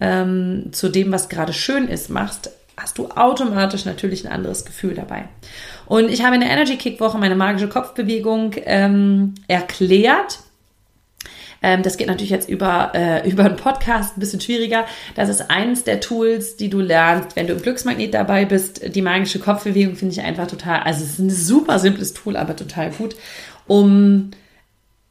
ähm, 0.00 0.70
zu 0.72 0.88
dem, 0.88 1.12
was 1.12 1.28
gerade 1.28 1.52
schön 1.52 1.86
ist, 1.86 2.10
machst, 2.10 2.50
hast 2.76 2.98
du 2.98 3.08
automatisch 3.08 3.84
natürlich 3.84 4.26
ein 4.26 4.32
anderes 4.32 4.64
Gefühl 4.64 4.94
dabei. 4.94 5.28
Und 5.86 6.08
ich 6.10 6.24
habe 6.24 6.34
in 6.34 6.40
der 6.40 6.50
Energy 6.50 6.76
Kick 6.76 7.00
Woche 7.00 7.18
meine 7.18 7.36
magische 7.36 7.68
Kopfbewegung 7.68 8.52
ähm, 8.64 9.34
erklärt. 9.48 10.40
Ähm, 11.62 11.82
das 11.82 11.96
geht 11.96 12.08
natürlich 12.08 12.30
jetzt 12.30 12.48
über, 12.48 12.92
äh, 12.94 13.28
über 13.30 13.44
einen 13.44 13.56
Podcast 13.56 14.16
ein 14.16 14.20
bisschen 14.20 14.40
schwieriger. 14.40 14.86
Das 15.14 15.28
ist 15.28 15.50
eines 15.50 15.84
der 15.84 16.00
Tools, 16.00 16.56
die 16.56 16.68
du 16.68 16.80
lernst, 16.80 17.36
wenn 17.36 17.46
du 17.46 17.54
im 17.54 17.62
Glücksmagnet 17.62 18.12
dabei 18.12 18.44
bist. 18.44 18.94
Die 18.94 19.02
magische 19.02 19.38
Kopfbewegung 19.38 19.96
finde 19.96 20.12
ich 20.12 20.20
einfach 20.20 20.46
total, 20.46 20.80
also 20.80 21.02
es 21.04 21.12
ist 21.12 21.18
ein 21.20 21.30
super 21.30 21.78
simples 21.78 22.12
Tool, 22.12 22.36
aber 22.36 22.56
total 22.56 22.90
gut, 22.90 23.16
um, 23.66 24.32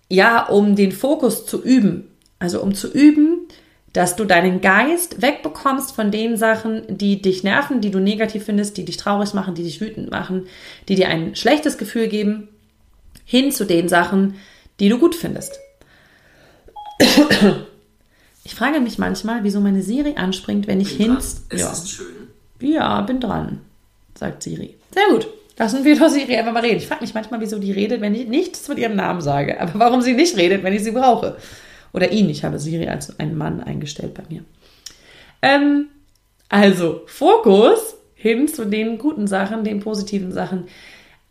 ja, 0.10 0.46
um 0.46 0.76
den 0.76 0.92
Fokus 0.92 1.46
zu 1.46 1.64
üben. 1.64 2.10
Also 2.40 2.62
um 2.62 2.76
zu 2.76 2.92
üben, 2.92 3.48
dass 3.94 4.16
du 4.16 4.26
deinen 4.26 4.60
Geist 4.60 5.22
wegbekommst 5.22 5.96
von 5.96 6.10
den 6.10 6.36
Sachen, 6.36 6.84
die 6.88 7.22
dich 7.22 7.44
nerven, 7.44 7.80
die 7.80 7.92
du 7.92 8.00
negativ 8.00 8.46
findest, 8.46 8.76
die 8.78 8.86
dich 8.86 8.98
traurig 8.98 9.34
machen, 9.36 9.54
die 9.54 9.64
dich 9.64 9.80
wütend 9.82 10.10
machen, 10.10 10.48
die 10.90 10.96
dir 10.96 11.10
ein 11.10 11.36
schlechtes 11.36 11.78
Gefühl 11.78 12.08
geben, 12.08 12.50
hin 13.24 13.52
zu 13.52 13.66
den 13.66 13.88
Sachen, 13.88 14.36
die 14.80 14.90
du 14.90 14.98
gut 14.98 15.16
findest. 15.16 15.60
Ich 18.46 18.56
frage 18.56 18.82
mich 18.82 18.98
manchmal, 18.98 19.44
wieso 19.44 19.62
meine 19.62 19.84
Siri 19.84 20.16
anspringt, 20.18 20.68
wenn 20.68 20.82
ich 20.82 20.90
hin. 20.90 21.16
Es 21.18 21.44
ja. 21.54 21.72
ist 21.72 21.90
schön. 21.90 22.28
Ja, 22.60 23.02
bin 23.02 23.20
dran, 23.20 23.62
sagt 24.16 24.44
Siri. 24.44 24.76
Sehr 24.94 25.08
gut. 25.12 25.28
lassen 25.58 25.84
wir 25.86 25.98
doch 25.98 26.10
Siri 26.10 26.36
einfach 26.36 26.52
mal 26.52 26.62
reden. 26.62 26.78
Ich 26.78 26.88
frage 26.88 27.02
mich 27.02 27.14
manchmal, 27.14 27.40
wieso 27.40 27.60
die 27.60 27.72
redet, 27.72 28.02
wenn 28.02 28.16
ich 28.16 28.28
nichts 28.28 28.68
mit 28.68 28.80
ihrem 28.80 28.96
Namen 28.96 29.22
sage. 29.22 29.62
Aber 29.62 29.80
warum 29.80 30.02
sie 30.02 30.14
nicht 30.14 30.36
redet, 30.36 30.64
wenn 30.64 30.74
ich 30.74 30.84
sie 30.84 30.92
brauche. 30.92 31.38
Oder 31.94 32.12
ihn. 32.12 32.30
Ich 32.30 32.44
habe 32.44 32.60
Siri 32.60 32.88
als 32.88 33.20
einen 33.20 33.38
Mann 33.38 33.62
eingestellt 33.62 34.14
bei 34.14 34.24
mir. 34.30 34.44
Ähm, 35.42 35.90
also, 36.50 37.02
Fokus 37.06 37.96
hin 38.16 38.48
zu 38.48 38.66
den 38.66 38.98
guten 38.98 39.28
Sachen, 39.28 39.64
den 39.64 39.80
positiven 39.80 40.32
Sachen. 40.32 40.66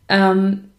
Ähm, 0.09 0.69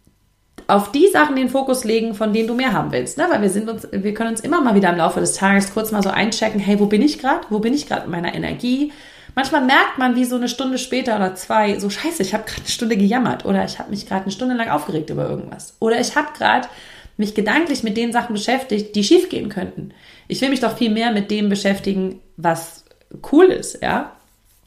auf 0.67 0.93
die 0.93 1.09
Sachen 1.09 1.37
den 1.37 1.49
Fokus 1.49 1.85
legen, 1.85 2.15
von 2.15 2.33
denen 2.33 2.49
du 2.49 2.55
mehr 2.55 2.73
haben 2.73 2.93
willst. 2.93 3.19
Ne? 3.19 3.27
Weil 3.31 3.43
wir 3.43 3.51
sind 3.51 3.69
uns, 3.69 3.87
wir 3.91 4.15
können 4.15 4.31
uns 4.31 4.41
immer 4.41 4.61
mal 4.61 4.75
wieder 4.75 4.91
im 4.91 4.97
Laufe 4.97 5.21
des 5.21 5.35
Tages 5.35 5.75
kurz 5.75 5.93
mal 5.93 6.03
so 6.03 6.11
einchecken, 6.11 6.61
hey, 6.61 6.79
wo 6.81 6.87
bin 6.87 7.03
ich 7.03 7.19
gerade? 7.19 7.47
Wo 7.51 7.59
bin 7.59 7.75
ich 7.75 7.87
gerade 7.87 8.03
mit 8.03 8.13
meiner 8.13 8.35
Energie? 8.35 8.93
Manchmal 9.35 9.65
merkt 9.65 9.99
man, 9.99 10.15
wie 10.15 10.25
so 10.25 10.37
eine 10.37 10.49
Stunde 10.49 10.79
später 10.79 11.17
oder 11.17 11.35
zwei, 11.35 11.79
so 11.79 11.91
scheiße, 11.91 12.23
ich 12.23 12.33
habe 12.35 12.45
gerade 12.45 12.61
eine 12.61 12.71
Stunde 12.71 12.97
gejammert 12.97 13.45
oder 13.45 13.65
ich 13.65 13.79
habe 13.79 13.91
mich 13.91 14.07
gerade 14.07 14.23
eine 14.23 14.31
Stunde 14.31 14.55
lang 14.55 14.69
aufgeregt 14.69 15.11
über 15.11 15.29
irgendwas. 15.29 15.77
Oder 15.81 16.01
ich 16.01 16.15
habe 16.15 16.29
gerade 16.37 16.69
mich 17.17 17.35
gedanklich 17.35 17.83
mit 17.83 17.97
den 17.97 18.13
Sachen 18.13 18.35
beschäftigt, 18.35 18.95
die 18.97 19.05
schief 19.05 19.29
gehen 19.29 19.49
könnten. 19.49 19.93
Ich 20.29 20.41
will 20.41 20.51
mich 20.51 20.61
doch 20.61 20.77
viel 20.77 20.91
mehr 20.91 21.13
mit 21.13 21.31
dem 21.31 21.49
beschäftigen, 21.49 22.21
was 22.37 22.85
cool 23.33 23.47
ist, 23.47 23.83
ja. 23.83 24.13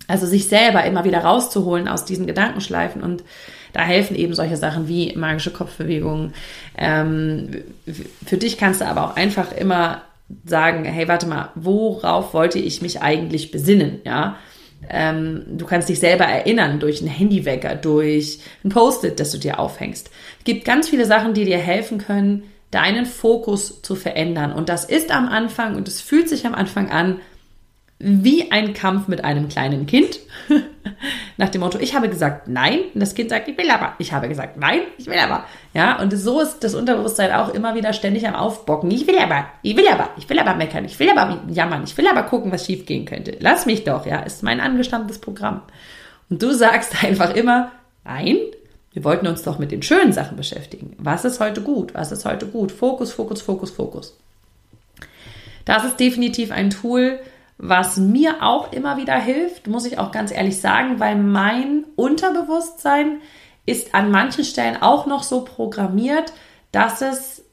Also 0.08 0.26
sich 0.26 0.48
selber 0.48 0.86
immer 0.86 1.04
wieder 1.04 1.20
rauszuholen 1.20 1.88
aus 1.88 2.06
diesen 2.06 2.28
Gedankenschleifen 2.28 3.04
und 3.04 3.24
da 3.74 3.82
helfen 3.82 4.16
eben 4.16 4.34
solche 4.34 4.56
Sachen 4.56 4.88
wie 4.88 5.14
magische 5.16 5.52
Kopfbewegungen. 5.52 6.34
Ähm, 6.78 7.64
für 8.26 8.38
dich 8.38 8.58
kannst 8.58 8.80
du 8.82 8.86
aber 8.86 9.04
auch 9.04 9.16
einfach 9.18 9.52
immer 9.52 10.02
sagen, 10.46 10.86
hey, 10.86 11.08
warte 11.08 11.28
mal, 11.28 11.52
worauf 11.56 12.34
wollte 12.34 12.60
ich 12.60 12.82
mich 12.82 13.02
eigentlich 13.02 13.52
besinnen, 13.52 14.00
ja? 14.06 14.38
Ähm, 14.90 15.44
du 15.58 15.66
kannst 15.66 15.90
dich 15.90 16.00
selber 16.00 16.26
erinnern 16.26 16.80
durch 16.80 17.02
einen 17.02 17.10
Handywecker, 17.10 17.76
durch 17.76 18.40
ein 18.64 18.70
Post-it, 18.70 19.20
das 19.20 19.32
du 19.32 19.38
dir 19.38 19.60
aufhängst. 19.60 20.10
Es 20.40 20.44
gibt 20.46 20.66
ganz 20.66 20.90
viele 20.90 21.06
Sachen, 21.06 21.34
die 21.34 21.46
dir 21.46 21.58
helfen 21.58 21.98
können, 21.98 22.44
deinen 22.72 23.06
Fokus 23.06 23.82
zu 23.82 23.96
verändern. 23.96 24.52
Und 24.52 24.70
das 24.70 24.86
ist 24.86 25.12
am 25.12 25.28
Anfang 25.28 25.76
und 25.76 25.88
es 25.88 26.02
fühlt 26.02 26.28
sich 26.30 26.46
am 26.46 26.54
Anfang 26.54 26.90
an 26.90 27.20
wie 28.00 28.52
ein 28.52 28.74
Kampf 28.74 29.08
mit 29.08 29.24
einem 29.24 29.48
kleinen 29.48 29.88
Kind. 29.88 30.20
Nach 31.38 31.50
dem 31.50 31.62
Motto, 31.62 31.80
ich 31.80 31.96
habe 31.96 32.10
gesagt 32.10 32.48
nein. 32.48 32.80
Und 32.94 33.00
das 33.00 33.16
Kind 33.16 33.32
sagt, 33.32 33.48
ich 33.48 33.58
will 33.58 33.72
aber. 33.72 33.94
Ich 33.98 34.14
habe 34.14 34.28
gesagt 34.28 34.58
nein, 34.58 34.82
ich 34.98 35.08
will 35.08 35.18
aber. 35.18 35.46
Ja, 35.74 36.00
und 36.00 36.16
so 36.16 36.40
ist 36.40 36.64
das 36.64 36.76
Unterbewusstsein 36.76 37.32
auch 37.32 37.54
immer 37.54 37.74
wieder 37.74 37.94
ständig 37.94 38.28
am 38.28 38.36
Aufbocken. 38.36 38.92
Ich 38.92 39.08
will 39.08 39.18
aber, 39.18 39.48
ich 39.64 39.76
will 39.76 39.88
aber, 39.88 40.10
ich 40.18 40.30
will 40.30 40.38
aber 40.38 40.56
meckern, 40.56 40.86
ich 40.86 41.00
will 41.00 41.10
aber 41.10 41.42
jammern, 41.50 41.84
ich 41.86 41.98
will 41.98 42.08
aber 42.08 42.24
gucken, 42.24 42.52
was 42.52 42.66
schief 42.66 42.86
gehen 42.86 43.06
könnte. 43.06 43.36
Lass 43.40 43.66
mich 43.66 43.84
doch, 43.84 44.06
ja, 44.06 44.20
ist 44.20 44.44
mein 44.44 44.60
angestammtes 44.60 45.20
Programm. 45.20 45.62
Und 46.30 46.42
du 46.42 46.54
sagst 46.54 47.04
einfach 47.04 47.34
immer, 47.34 47.72
nein, 48.04 48.38
wir 48.94 49.04
wollten 49.04 49.28
uns 49.28 49.42
doch 49.42 49.58
mit 49.58 49.72
den 49.72 49.82
schönen 49.82 50.14
Sachen 50.14 50.38
beschäftigen. 50.38 50.96
Was 51.00 51.26
ist 51.26 51.40
heute 51.40 51.62
gut? 51.62 51.96
Was 51.96 52.12
ist 52.12 52.26
heute 52.26 52.46
gut? 52.46 52.72
Fokus, 52.72 53.12
Fokus, 53.12 53.42
Fokus, 53.42 53.72
Fokus. 53.72 54.18
Das 55.66 55.84
ist 55.84 56.00
definitiv 56.00 56.52
ein 56.52 56.70
Tool, 56.70 57.20
was 57.58 57.98
mir 57.98 58.44
auch 58.44 58.72
immer 58.72 58.98
wieder 58.98 59.16
hilft, 59.16 59.68
muss 59.68 59.86
ich 59.86 59.98
auch 59.98 60.12
ganz 60.12 60.32
ehrlich 60.32 60.62
sagen, 60.62 61.00
weil 61.00 61.16
mein 61.16 61.86
Unterbewusstsein 61.96 63.22
ist 63.66 63.96
an 63.96 64.12
manchen 64.12 64.46
Stellen 64.46 64.82
auch 64.82 65.06
noch 65.08 65.24
so 65.24 65.42
programmiert, 65.42 66.34
dass 66.72 67.02
es 67.02 67.44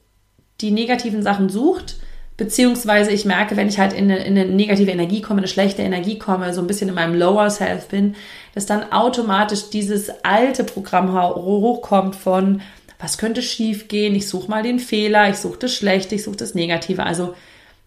die 0.61 0.71
negativen 0.71 1.23
Sachen 1.23 1.49
sucht, 1.49 1.97
beziehungsweise 2.37 3.11
ich 3.11 3.25
merke, 3.25 3.57
wenn 3.57 3.67
ich 3.67 3.79
halt 3.79 3.93
in 3.93 4.11
eine, 4.11 4.23
in 4.23 4.37
eine 4.37 4.49
negative 4.49 4.91
Energie 4.91 5.21
komme, 5.21 5.39
eine 5.39 5.47
schlechte 5.47 5.81
Energie 5.81 6.19
komme, 6.19 6.53
so 6.53 6.61
ein 6.61 6.67
bisschen 6.67 6.89
in 6.89 6.95
meinem 6.95 7.15
Lower 7.15 7.49
Self 7.49 7.87
bin, 7.87 8.15
dass 8.53 8.65
dann 8.65 8.91
automatisch 8.91 9.69
dieses 9.69 10.11
alte 10.23 10.63
Programm 10.63 11.13
hochkommt 11.13 12.15
von, 12.15 12.61
was 12.99 13.17
könnte 13.17 13.41
schief 13.41 13.87
gehen, 13.87 14.15
ich 14.15 14.27
suche 14.27 14.49
mal 14.49 14.63
den 14.63 14.79
Fehler, 14.79 15.29
ich 15.29 15.37
suche 15.37 15.59
das 15.59 15.73
Schlechte, 15.73 16.15
ich 16.15 16.23
suche 16.23 16.37
das 16.37 16.55
Negative, 16.55 17.03
also 17.03 17.35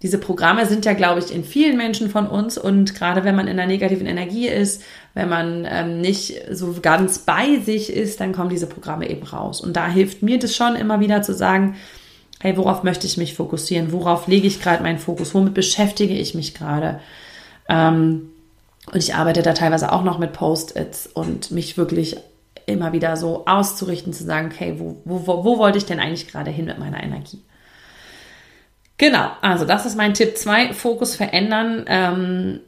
diese 0.02 0.19
Programme 0.19 0.64
sind 0.67 0.85
ja, 0.85 0.93
glaube 0.93 1.19
ich, 1.19 1.35
in 1.35 1.43
vielen 1.43 1.76
Menschen 1.76 2.09
von 2.09 2.28
uns 2.28 2.57
und 2.57 2.95
gerade 2.95 3.25
wenn 3.25 3.35
man 3.35 3.49
in 3.49 3.59
einer 3.59 3.67
negativen 3.67 4.07
Energie 4.07 4.47
ist, 4.47 4.83
wenn 5.14 5.28
man 5.28 5.67
ähm, 5.69 6.00
nicht 6.00 6.40
so 6.52 6.76
ganz 6.81 7.19
bei 7.19 7.59
sich 7.59 7.93
ist, 7.93 8.21
dann 8.21 8.33
kommen 8.33 8.50
diese 8.50 8.69
Programme 8.69 9.11
eben 9.11 9.26
raus. 9.26 9.61
Und 9.61 9.76
da 9.76 9.88
hilft 9.88 10.23
mir 10.23 10.38
das 10.38 10.55
schon 10.55 10.76
immer 10.76 11.00
wieder 11.00 11.23
zu 11.23 11.35
sagen, 11.35 11.75
hey, 12.40 12.57
worauf 12.57 12.85
möchte 12.85 13.09
ich 13.09 13.17
mich 13.17 13.35
fokussieren? 13.35 13.90
Worauf 13.90 14.28
lege 14.28 14.47
ich 14.47 14.62
gerade 14.62 14.85
meinen 14.85 15.00
Fokus? 15.00 15.35
Womit 15.35 15.55
beschäftige 15.55 16.14
ich 16.14 16.35
mich 16.35 16.55
gerade? 16.55 17.00
Ähm, 17.69 18.31
und 18.93 18.99
ich 18.99 19.17
arbeite 19.17 19.43
da 19.43 19.52
teilweise 19.52 19.93
auch 19.93 20.05
noch 20.05 20.19
mit 20.21 20.33
Post-its 20.33 21.09
und 21.09 21.50
mich 21.50 21.76
wirklich 21.76 22.17
immer 22.67 22.93
wieder 22.93 23.17
so 23.17 23.47
auszurichten, 23.47 24.12
zu 24.12 24.25
sagen, 24.25 24.50
okay, 24.52 24.76
wo, 24.78 24.97
wo, 25.05 25.26
wo, 25.26 25.45
wo 25.45 25.59
wollte 25.59 25.78
ich 25.78 25.87
denn 25.87 26.00
eigentlich 26.00 26.28
gerade 26.28 26.50
hin 26.50 26.67
mit 26.67 26.78
meiner 26.78 27.02
Energie? 27.02 27.40
Genau, 28.99 29.31
also 29.40 29.64
das 29.64 29.87
ist 29.87 29.97
mein 29.97 30.14
Tipp 30.14 30.37
2, 30.37 30.75
Fokus 30.75 31.14
verändern, 31.14 31.85
ähm, 31.87 32.61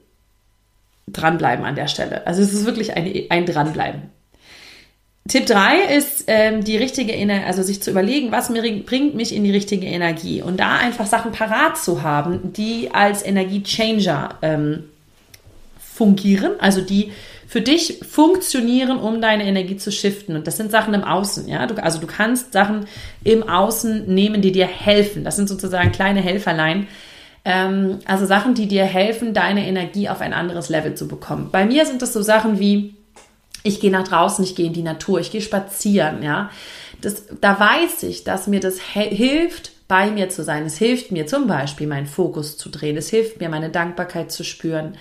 dranbleiben 1.08 1.64
an 1.64 1.74
der 1.74 1.88
Stelle. 1.88 2.26
Also 2.26 2.40
es 2.40 2.52
ist 2.52 2.64
wirklich 2.66 2.96
ein, 2.96 3.26
ein 3.28 3.46
Dranbleiben. 3.46 4.02
Tipp 5.28 5.46
3 5.46 5.96
ist 5.96 6.24
ähm, 6.28 6.64
die 6.64 6.76
richtige 6.76 7.12
Energie, 7.12 7.44
also 7.44 7.62
sich 7.62 7.82
zu 7.82 7.90
überlegen, 7.90 8.32
was 8.32 8.48
mir 8.48 8.62
bringt 8.84 9.14
mich 9.14 9.34
in 9.34 9.44
die 9.44 9.50
richtige 9.50 9.86
Energie 9.86 10.40
und 10.40 10.58
da 10.58 10.76
einfach 10.76 11.06
Sachen 11.06 11.32
parat 11.32 11.76
zu 11.76 12.02
haben, 12.02 12.52
die 12.52 12.90
als 12.92 13.24
Energiechanger 13.24 14.36
ähm, 14.42 14.84
fungieren, 15.78 16.52
also 16.58 16.80
die 16.80 17.12
für 17.50 17.60
dich 17.60 17.98
funktionieren, 18.08 18.96
um 18.96 19.20
deine 19.20 19.44
Energie 19.44 19.76
zu 19.76 19.90
shiften. 19.90 20.36
Und 20.36 20.46
das 20.46 20.56
sind 20.56 20.70
Sachen 20.70 20.94
im 20.94 21.02
Außen, 21.02 21.48
ja. 21.48 21.66
Du, 21.66 21.82
also 21.82 21.98
du 21.98 22.06
kannst 22.06 22.52
Sachen 22.52 22.86
im 23.24 23.42
Außen 23.42 24.06
nehmen, 24.06 24.40
die 24.40 24.52
dir 24.52 24.68
helfen. 24.68 25.24
Das 25.24 25.34
sind 25.34 25.48
sozusagen 25.48 25.90
kleine 25.90 26.20
Helferlein. 26.20 26.86
Ähm, 27.44 27.98
also 28.04 28.24
Sachen, 28.24 28.54
die 28.54 28.68
dir 28.68 28.84
helfen, 28.84 29.34
deine 29.34 29.66
Energie 29.66 30.08
auf 30.08 30.20
ein 30.20 30.32
anderes 30.32 30.68
Level 30.68 30.94
zu 30.94 31.08
bekommen. 31.08 31.48
Bei 31.50 31.64
mir 31.64 31.86
sind 31.86 32.02
das 32.02 32.12
so 32.12 32.22
Sachen 32.22 32.60
wie, 32.60 32.94
ich 33.64 33.80
gehe 33.80 33.90
nach 33.90 34.06
draußen, 34.06 34.44
ich 34.44 34.54
gehe 34.54 34.66
in 34.66 34.72
die 34.72 34.84
Natur, 34.84 35.18
ich 35.18 35.32
gehe 35.32 35.42
spazieren, 35.42 36.22
ja. 36.22 36.50
Das, 37.00 37.24
da 37.40 37.58
weiß 37.58 38.04
ich, 38.04 38.22
dass 38.22 38.46
mir 38.46 38.60
das 38.60 38.78
hilft, 38.78 39.72
bei 39.88 40.12
mir 40.12 40.28
zu 40.28 40.44
sein. 40.44 40.66
Es 40.66 40.78
hilft 40.78 41.10
mir 41.10 41.26
zum 41.26 41.48
Beispiel, 41.48 41.88
meinen 41.88 42.06
Fokus 42.06 42.56
zu 42.56 42.68
drehen. 42.68 42.96
Es 42.96 43.10
hilft 43.10 43.40
mir, 43.40 43.48
meine 43.48 43.70
Dankbarkeit 43.70 44.30
zu 44.30 44.44
spüren. 44.44 44.96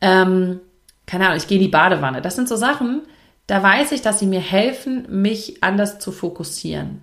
Ähm, 0.00 0.58
keine 1.06 1.26
Ahnung, 1.26 1.38
ich 1.38 1.46
gehe 1.46 1.58
in 1.58 1.64
die 1.64 1.70
Badewanne. 1.70 2.20
Das 2.20 2.36
sind 2.36 2.48
so 2.48 2.56
Sachen, 2.56 3.02
da 3.46 3.62
weiß 3.62 3.92
ich, 3.92 4.02
dass 4.02 4.18
sie 4.18 4.26
mir 4.26 4.40
helfen, 4.40 5.06
mich 5.08 5.62
anders 5.62 5.98
zu 5.98 6.10
fokussieren. 6.10 7.02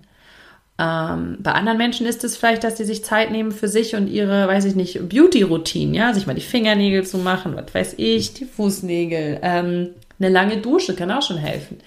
Ähm, 0.76 1.38
bei 1.40 1.52
anderen 1.52 1.78
Menschen 1.78 2.06
ist 2.06 2.24
es 2.24 2.36
vielleicht, 2.36 2.64
dass 2.64 2.76
sie 2.76 2.84
sich 2.84 3.04
Zeit 3.04 3.30
nehmen 3.30 3.52
für 3.52 3.68
sich 3.68 3.94
und 3.94 4.08
ihre, 4.08 4.48
weiß 4.48 4.64
ich 4.64 4.74
nicht, 4.74 5.08
Beauty-Routine, 5.08 5.96
ja, 5.96 6.12
sich 6.12 6.26
mal 6.26 6.34
die 6.34 6.40
Fingernägel 6.40 7.06
zu 7.06 7.18
machen, 7.18 7.56
was 7.56 7.72
weiß 7.72 7.94
ich, 7.96 8.34
die 8.34 8.44
Fußnägel. 8.44 9.38
Ähm, 9.42 9.90
eine 10.18 10.28
lange 10.28 10.58
Dusche 10.58 10.94
kann 10.94 11.10
auch 11.10 11.22
schon 11.22 11.38
helfen. 11.38 11.78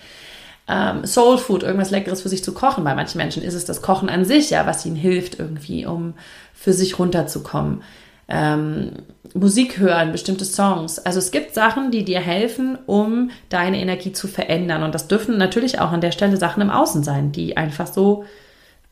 Ähm, 0.70 1.06
Soul 1.06 1.38
Food, 1.38 1.64
irgendwas 1.64 1.92
Leckeres 1.92 2.22
für 2.22 2.30
sich 2.30 2.44
zu 2.44 2.54
kochen. 2.54 2.84
Bei 2.84 2.96
manchen 2.96 3.18
Menschen 3.18 3.44
ist 3.44 3.54
es 3.54 3.66
das 3.66 3.82
Kochen 3.82 4.10
an 4.10 4.26
sich, 4.26 4.50
ja, 4.50 4.66
was 4.66 4.86
ihnen 4.86 4.96
hilft 4.96 5.38
irgendwie, 5.40 5.86
um 5.86 6.14
für 6.54 6.74
sich 6.74 6.98
runterzukommen 6.98 7.84
ähm, 8.28 8.92
Musik 9.34 9.78
hören, 9.78 10.12
bestimmte 10.12 10.46
Songs. 10.46 11.00
Also 11.00 11.20
es 11.20 11.32
gibt 11.32 11.54
Sachen, 11.54 11.92
die 11.92 12.04
dir 12.04 12.20
helfen, 12.20 12.78
um 12.86 13.32
deine 13.50 13.80
Energie 13.80 14.12
zu 14.12 14.28
verändern. 14.28 14.84
Und 14.84 14.96
das 14.96 15.08
dürfen 15.08 15.38
natürlich 15.38 15.80
auch 15.80 15.92
an 15.92 16.02
der 16.02 16.12
Stelle 16.12 16.38
Sachen 16.38 16.62
im 16.62 16.70
Außen 16.70 17.04
sein, 17.04 17.32
die 17.32 17.58
einfach 17.58 17.88
so 17.88 18.26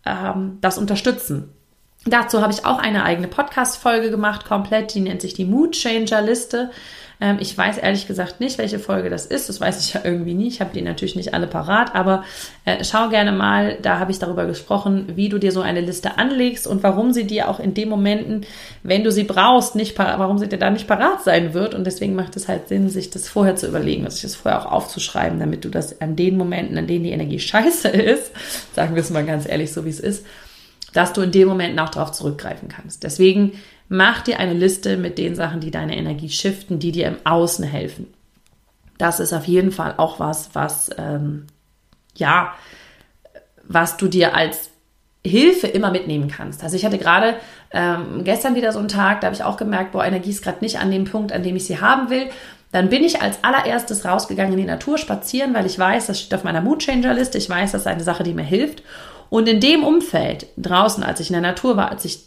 ähm, 0.06 0.58
das 0.62 0.78
unterstützen. 0.78 1.50
Dazu 2.06 2.42
habe 2.42 2.54
ich 2.54 2.66
auch 2.66 2.78
eine 2.78 3.04
eigene 3.04 3.28
Podcast-Folge 3.28 4.12
gemacht, 4.12 4.46
komplett. 4.46 4.94
Die 4.94 5.00
nennt 5.00 5.22
sich 5.22 5.34
die 5.34 5.46
Mood 5.46 5.72
Changer 5.72 6.22
Liste. 6.22 6.70
Ähm, 7.22 7.38
ich 7.40 7.58
weiß 7.58 7.78
ehrlich 7.78 8.08
gesagt 8.08 8.40
nicht, 8.40 8.58
welche 8.58 8.80
Folge 8.80 9.10
das 9.10 9.26
ist. 9.26 9.50
Das 9.50 9.62
weiß 9.62 9.86
ich 9.86 9.94
ja 9.94 10.02
irgendwie 10.04 10.34
nie. 10.34 10.48
Ich 10.48 10.62
habe 10.62 10.72
die 10.74 10.82
natürlich 10.82 11.16
nicht 11.16 11.34
alle 11.34 11.48
parat, 11.48 11.96
aber 11.96 12.24
äh, 12.66 12.84
schau 12.84 13.10
gerne 13.10 13.32
mal. 13.32 13.78
Da 13.82 14.00
habe 14.00 14.12
ich 14.12 14.20
darüber 14.20 14.46
gesprochen, 14.46 15.08
wie 15.16 15.30
du 15.30 15.38
dir 15.38 15.52
so 15.52 15.62
eine 15.62 15.82
Liste 15.82 16.18
anlegst 16.18 16.68
und 16.68 16.84
warum 16.84 17.14
sie 17.14 17.26
dir 17.26 17.50
auch 17.50 17.60
in 17.60 17.74
den 17.74 17.90
Momenten, 17.90 18.46
wenn 18.84 19.04
du 19.04 19.12
sie 19.12 19.24
brauchst, 19.24 19.76
nicht 19.76 19.98
warum 19.98 20.38
sie 20.38 20.48
dir 20.48 20.60
da 20.60 20.70
nicht 20.70 20.88
parat 20.88 21.24
sein 21.24 21.54
wird. 21.54 21.74
Und 21.74 21.86
deswegen 21.86 22.16
macht 22.16 22.36
es 22.36 22.48
halt 22.48 22.68
Sinn, 22.68 22.90
sich 22.90 23.10
das 23.10 23.28
vorher 23.28 23.56
zu 23.56 23.68
überlegen, 23.68 24.10
sich 24.10 24.22
das 24.22 24.36
vorher 24.36 24.62
auch 24.62 24.72
aufzuschreiben, 24.72 25.40
damit 25.40 25.66
du 25.66 25.70
das 25.70 26.02
an 26.02 26.16
den 26.16 26.38
Momenten, 26.38 26.78
an 26.78 26.88
denen 26.88 27.04
die 27.04 27.12
Energie 27.12 27.40
scheiße 27.46 27.90
ist, 27.90 28.32
sagen 28.74 28.96
wir 28.96 29.02
es 29.02 29.10
mal 29.10 29.26
ganz 29.26 29.48
ehrlich, 29.48 29.72
so 29.72 29.86
wie 29.86 29.90
es 29.90 30.00
ist, 30.00 30.26
dass 30.94 31.14
du 31.14 31.22
in 31.22 31.32
den 31.32 31.48
Momenten 31.48 31.80
auch 31.80 31.90
darauf 31.90 32.12
zurückgreifen 32.12 32.70
kannst. 32.70 33.04
Deswegen 33.04 33.54
Mach 33.88 34.22
dir 34.22 34.40
eine 34.40 34.54
Liste 34.54 34.98
mit 34.98 35.18
den 35.18 35.36
Sachen, 35.36 35.60
die 35.60 35.72
deine 35.72 35.96
Energie 35.96 36.30
shiften, 36.30 36.80
die 36.80 36.92
dir 36.92 37.08
im 37.08 37.18
Außen 37.24 37.64
helfen. 37.64 38.14
Das 38.98 39.20
ist 39.20 39.34
auf 39.34 39.46
jeden 39.46 39.72
Fall 39.72 39.96
auch 39.98 40.20
was, 40.20 40.50
was, 40.54 40.90
ähm, 40.98 41.48
ja, 42.16 42.54
was 43.64 43.98
du 43.98 44.08
dir 44.08 44.36
als 44.36 44.70
Hilfe 45.26 45.68
immer 45.68 45.92
mitnehmen 45.92 46.30
kannst. 46.30 46.64
Also 46.64 46.76
ich 46.76 46.86
hatte 46.86 46.98
gerade 46.98 47.36
ähm, 47.72 48.24
gestern 48.24 48.56
wieder 48.56 48.72
so 48.72 48.80
einen 48.80 48.88
Tag, 48.88 49.22
da 49.22 49.28
habe 49.28 49.36
ich 49.36 49.44
auch 49.44 49.58
gemerkt, 49.58 49.92
boah, 49.92 50.06
Energie 50.06 50.30
ist 50.30 50.44
gerade 50.44 50.64
nicht 50.64 50.80
an 50.80 50.92
dem 50.92 51.06
Punkt, 51.06 51.32
an 51.32 51.44
dem 51.44 51.56
ich 51.56 51.66
sie 51.66 51.82
haben 51.82 52.10
will. 52.10 52.30
dann 52.72 52.90
bin 52.90 53.04
ich 53.04 53.22
als 53.22 53.44
allererstes 53.44 54.06
rausgegangen 54.06 54.54
in 54.54 54.60
die 54.60 54.66
Natur 54.66 54.98
spazieren, 54.98 55.54
weil 55.54 55.66
ich 55.66 55.80
weiß, 55.80 56.08
das 56.08 56.20
steht 56.20 56.34
auf 56.34 56.44
meiner 56.44 56.62
Mood 56.62 56.80
Changer 56.80 57.14
Liste. 57.14 57.38
Ich 57.38 57.50
weiß, 57.50 57.72
das 57.72 57.82
ist 57.82 57.88
eine 57.88 58.04
Sache, 58.04 58.24
die 58.24 58.34
mir 58.34 58.44
hilft. 58.44 58.84
Und 59.30 59.48
in 59.48 59.60
dem 59.60 59.84
Umfeld, 59.84 60.48
draußen, 60.58 61.04
als 61.04 61.20
ich 61.20 61.30
in 61.30 61.34
der 61.34 61.42
Natur 61.42 61.78
war, 61.78 61.90
als 61.90 62.06
ich 62.06 62.20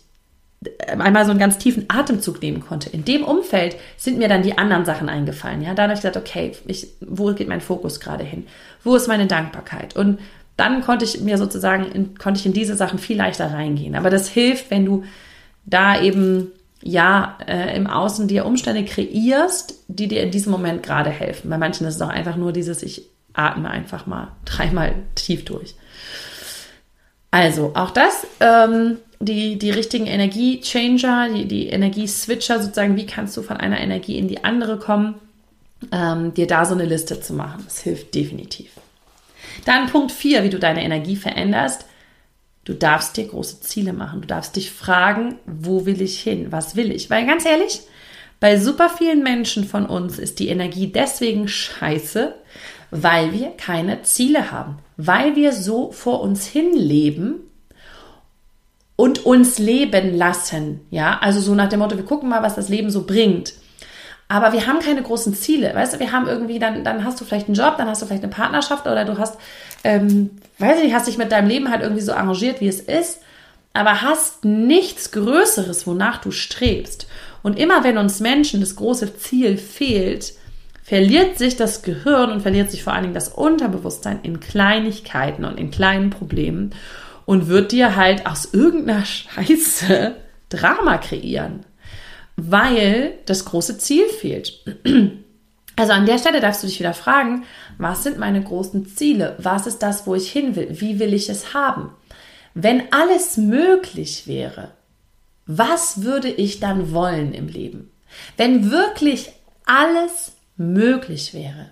einmal 0.88 1.24
so 1.24 1.30
einen 1.30 1.38
ganz 1.38 1.58
tiefen 1.58 1.84
Atemzug 1.88 2.42
nehmen 2.42 2.60
konnte, 2.60 2.90
in 2.90 3.04
dem 3.04 3.22
Umfeld 3.24 3.76
sind 3.96 4.18
mir 4.18 4.28
dann 4.28 4.42
die 4.42 4.58
anderen 4.58 4.84
Sachen 4.84 5.08
eingefallen. 5.08 5.62
Ja, 5.62 5.74
dann 5.74 5.84
habe 5.84 5.94
ich 5.94 6.00
gesagt, 6.00 6.16
okay, 6.16 6.52
ich, 6.66 6.88
wo 7.00 7.32
geht 7.32 7.48
mein 7.48 7.60
Fokus 7.60 8.00
gerade 8.00 8.24
hin? 8.24 8.46
Wo 8.82 8.96
ist 8.96 9.06
meine 9.06 9.26
Dankbarkeit? 9.26 9.94
Und 9.94 10.18
dann 10.56 10.82
konnte 10.82 11.04
ich 11.04 11.20
mir 11.20 11.38
sozusagen, 11.38 11.84
in, 11.92 12.18
konnte 12.18 12.40
ich 12.40 12.46
in 12.46 12.52
diese 12.52 12.74
Sachen 12.74 12.98
viel 12.98 13.16
leichter 13.16 13.52
reingehen. 13.52 13.94
Aber 13.94 14.10
das 14.10 14.28
hilft, 14.28 14.70
wenn 14.70 14.84
du 14.84 15.04
da 15.64 16.00
eben 16.00 16.48
ja, 16.82 17.38
äh, 17.46 17.76
im 17.76 17.86
Außen 17.86 18.28
dir 18.28 18.46
Umstände 18.46 18.84
kreierst, 18.84 19.74
die 19.88 20.08
dir 20.08 20.22
in 20.22 20.30
diesem 20.30 20.52
Moment 20.52 20.82
gerade 20.82 21.10
helfen. 21.10 21.50
Bei 21.50 21.58
manchen 21.58 21.86
ist 21.86 21.96
es 21.96 22.02
auch 22.02 22.08
einfach 22.08 22.36
nur 22.36 22.52
dieses, 22.52 22.82
ich 22.82 23.08
atme 23.32 23.70
einfach 23.70 24.06
mal 24.06 24.32
dreimal 24.44 24.94
tief 25.14 25.44
durch. 25.44 25.74
Also, 27.30 27.72
auch 27.74 27.90
das, 27.90 28.26
ähm, 28.40 28.98
die, 29.20 29.58
die 29.58 29.70
richtigen 29.70 30.06
Energiechanger, 30.06 31.28
die, 31.28 31.46
die 31.46 31.68
Energieswitcher 31.68 32.60
sozusagen, 32.60 32.96
wie 32.96 33.06
kannst 33.06 33.36
du 33.36 33.42
von 33.42 33.56
einer 33.56 33.80
Energie 33.80 34.16
in 34.16 34.28
die 34.28 34.44
andere 34.44 34.78
kommen, 34.78 35.16
ähm, 35.92 36.34
dir 36.34 36.46
da 36.46 36.64
so 36.64 36.74
eine 36.74 36.84
Liste 36.84 37.20
zu 37.20 37.34
machen. 37.34 37.62
Das 37.64 37.80
hilft 37.80 38.14
definitiv. 38.14 38.70
Dann 39.64 39.88
Punkt 39.88 40.12
4, 40.12 40.44
wie 40.44 40.50
du 40.50 40.58
deine 40.58 40.82
Energie 40.82 41.16
veränderst. 41.16 41.84
Du 42.64 42.74
darfst 42.74 43.16
dir 43.16 43.26
große 43.26 43.60
Ziele 43.60 43.92
machen. 43.92 44.20
Du 44.20 44.26
darfst 44.26 44.56
dich 44.56 44.70
fragen, 44.70 45.38
wo 45.46 45.86
will 45.86 46.02
ich 46.02 46.20
hin? 46.20 46.48
Was 46.50 46.76
will 46.76 46.92
ich? 46.92 47.10
Weil 47.10 47.26
ganz 47.26 47.44
ehrlich, 47.44 47.80
bei 48.40 48.58
super 48.58 48.88
vielen 48.88 49.22
Menschen 49.22 49.64
von 49.64 49.86
uns 49.86 50.18
ist 50.18 50.38
die 50.38 50.48
Energie 50.48 50.86
deswegen 50.88 51.48
scheiße, 51.48 52.34
weil 52.90 53.32
wir 53.32 53.50
keine 53.50 54.02
Ziele 54.02 54.52
haben, 54.52 54.78
weil 54.98 55.36
wir 55.36 55.52
so 55.52 55.92
vor 55.92 56.20
uns 56.20 56.44
hin 56.44 56.74
leben 56.74 57.36
und 58.96 59.24
uns 59.24 59.58
leben 59.58 60.14
lassen. 60.16 60.80
Ja, 60.90 61.18
also 61.20 61.40
so 61.40 61.54
nach 61.54 61.68
dem 61.68 61.78
Motto, 61.78 61.96
wir 61.96 62.04
gucken 62.04 62.28
mal, 62.28 62.42
was 62.42 62.56
das 62.56 62.68
Leben 62.68 62.90
so 62.90 63.04
bringt. 63.06 63.54
Aber 64.26 64.52
wir 64.52 64.66
haben 64.66 64.80
keine 64.80 65.02
großen 65.02 65.34
Ziele. 65.34 65.72
Weißt 65.72 65.94
du, 65.94 66.00
wir 66.00 66.10
haben 66.10 66.26
irgendwie, 66.26 66.58
dann, 66.58 66.82
dann 66.82 67.04
hast 67.04 67.20
du 67.20 67.24
vielleicht 67.24 67.46
einen 67.46 67.54
Job, 67.54 67.76
dann 67.78 67.88
hast 67.88 68.02
du 68.02 68.06
vielleicht 68.06 68.24
eine 68.24 68.32
Partnerschaft 68.32 68.86
oder 68.86 69.04
du 69.04 69.16
hast, 69.18 69.38
ähm, 69.84 70.30
weiß 70.58 70.78
ich 70.78 70.84
nicht, 70.84 70.94
hast 70.94 71.06
dich 71.06 71.16
mit 71.16 71.30
deinem 71.30 71.48
Leben 71.48 71.70
halt 71.70 71.82
irgendwie 71.82 72.02
so 72.02 72.12
arrangiert, 72.12 72.60
wie 72.60 72.68
es 72.68 72.80
ist, 72.80 73.20
aber 73.72 74.02
hast 74.02 74.44
nichts 74.44 75.12
Größeres, 75.12 75.86
wonach 75.86 76.18
du 76.18 76.32
strebst. 76.32 77.06
Und 77.44 77.56
immer 77.56 77.84
wenn 77.84 77.98
uns 77.98 78.18
Menschen 78.18 78.60
das 78.60 78.74
große 78.74 79.16
Ziel 79.16 79.58
fehlt, 79.58 80.34
verliert 80.88 81.38
sich 81.38 81.56
das 81.56 81.82
Gehirn 81.82 82.30
und 82.30 82.40
verliert 82.40 82.70
sich 82.70 82.82
vor 82.82 82.92
allen 82.92 83.02
Dingen 83.02 83.14
das 83.14 83.28
Unterbewusstsein 83.28 84.20
in 84.22 84.40
Kleinigkeiten 84.40 85.44
und 85.44 85.58
in 85.58 85.70
kleinen 85.70 86.10
Problemen 86.10 86.74
und 87.26 87.48
wird 87.48 87.72
dir 87.72 87.96
halt 87.96 88.26
aus 88.26 88.52
irgendeiner 88.52 89.04
Scheiße 89.04 90.14
Drama 90.48 90.98
kreieren 90.98 91.64
weil 92.38 93.18
das 93.26 93.44
große 93.44 93.78
Ziel 93.78 94.08
fehlt. 94.08 94.64
Also 95.76 95.92
an 95.92 96.06
der 96.06 96.18
Stelle 96.18 96.40
darfst 96.40 96.64
du 96.64 96.66
dich 96.66 96.80
wieder 96.80 96.92
fragen, 96.92 97.44
was 97.78 98.02
sind 98.02 98.18
meine 98.18 98.42
großen 98.42 98.88
Ziele? 98.88 99.36
Was 99.38 99.68
ist 99.68 99.78
das, 99.78 100.08
wo 100.08 100.16
ich 100.16 100.28
hin 100.28 100.56
will? 100.56 100.80
Wie 100.80 100.98
will 100.98 101.14
ich 101.14 101.28
es 101.28 101.54
haben? 101.54 101.90
Wenn 102.52 102.92
alles 102.92 103.36
möglich 103.36 104.26
wäre, 104.26 104.72
was 105.46 106.02
würde 106.02 106.30
ich 106.30 106.58
dann 106.58 106.92
wollen 106.92 107.32
im 107.32 107.46
Leben? 107.46 107.92
Wenn 108.36 108.72
wirklich 108.72 109.30
alles 109.66 110.32
möglich 110.58 111.32
wäre, 111.32 111.70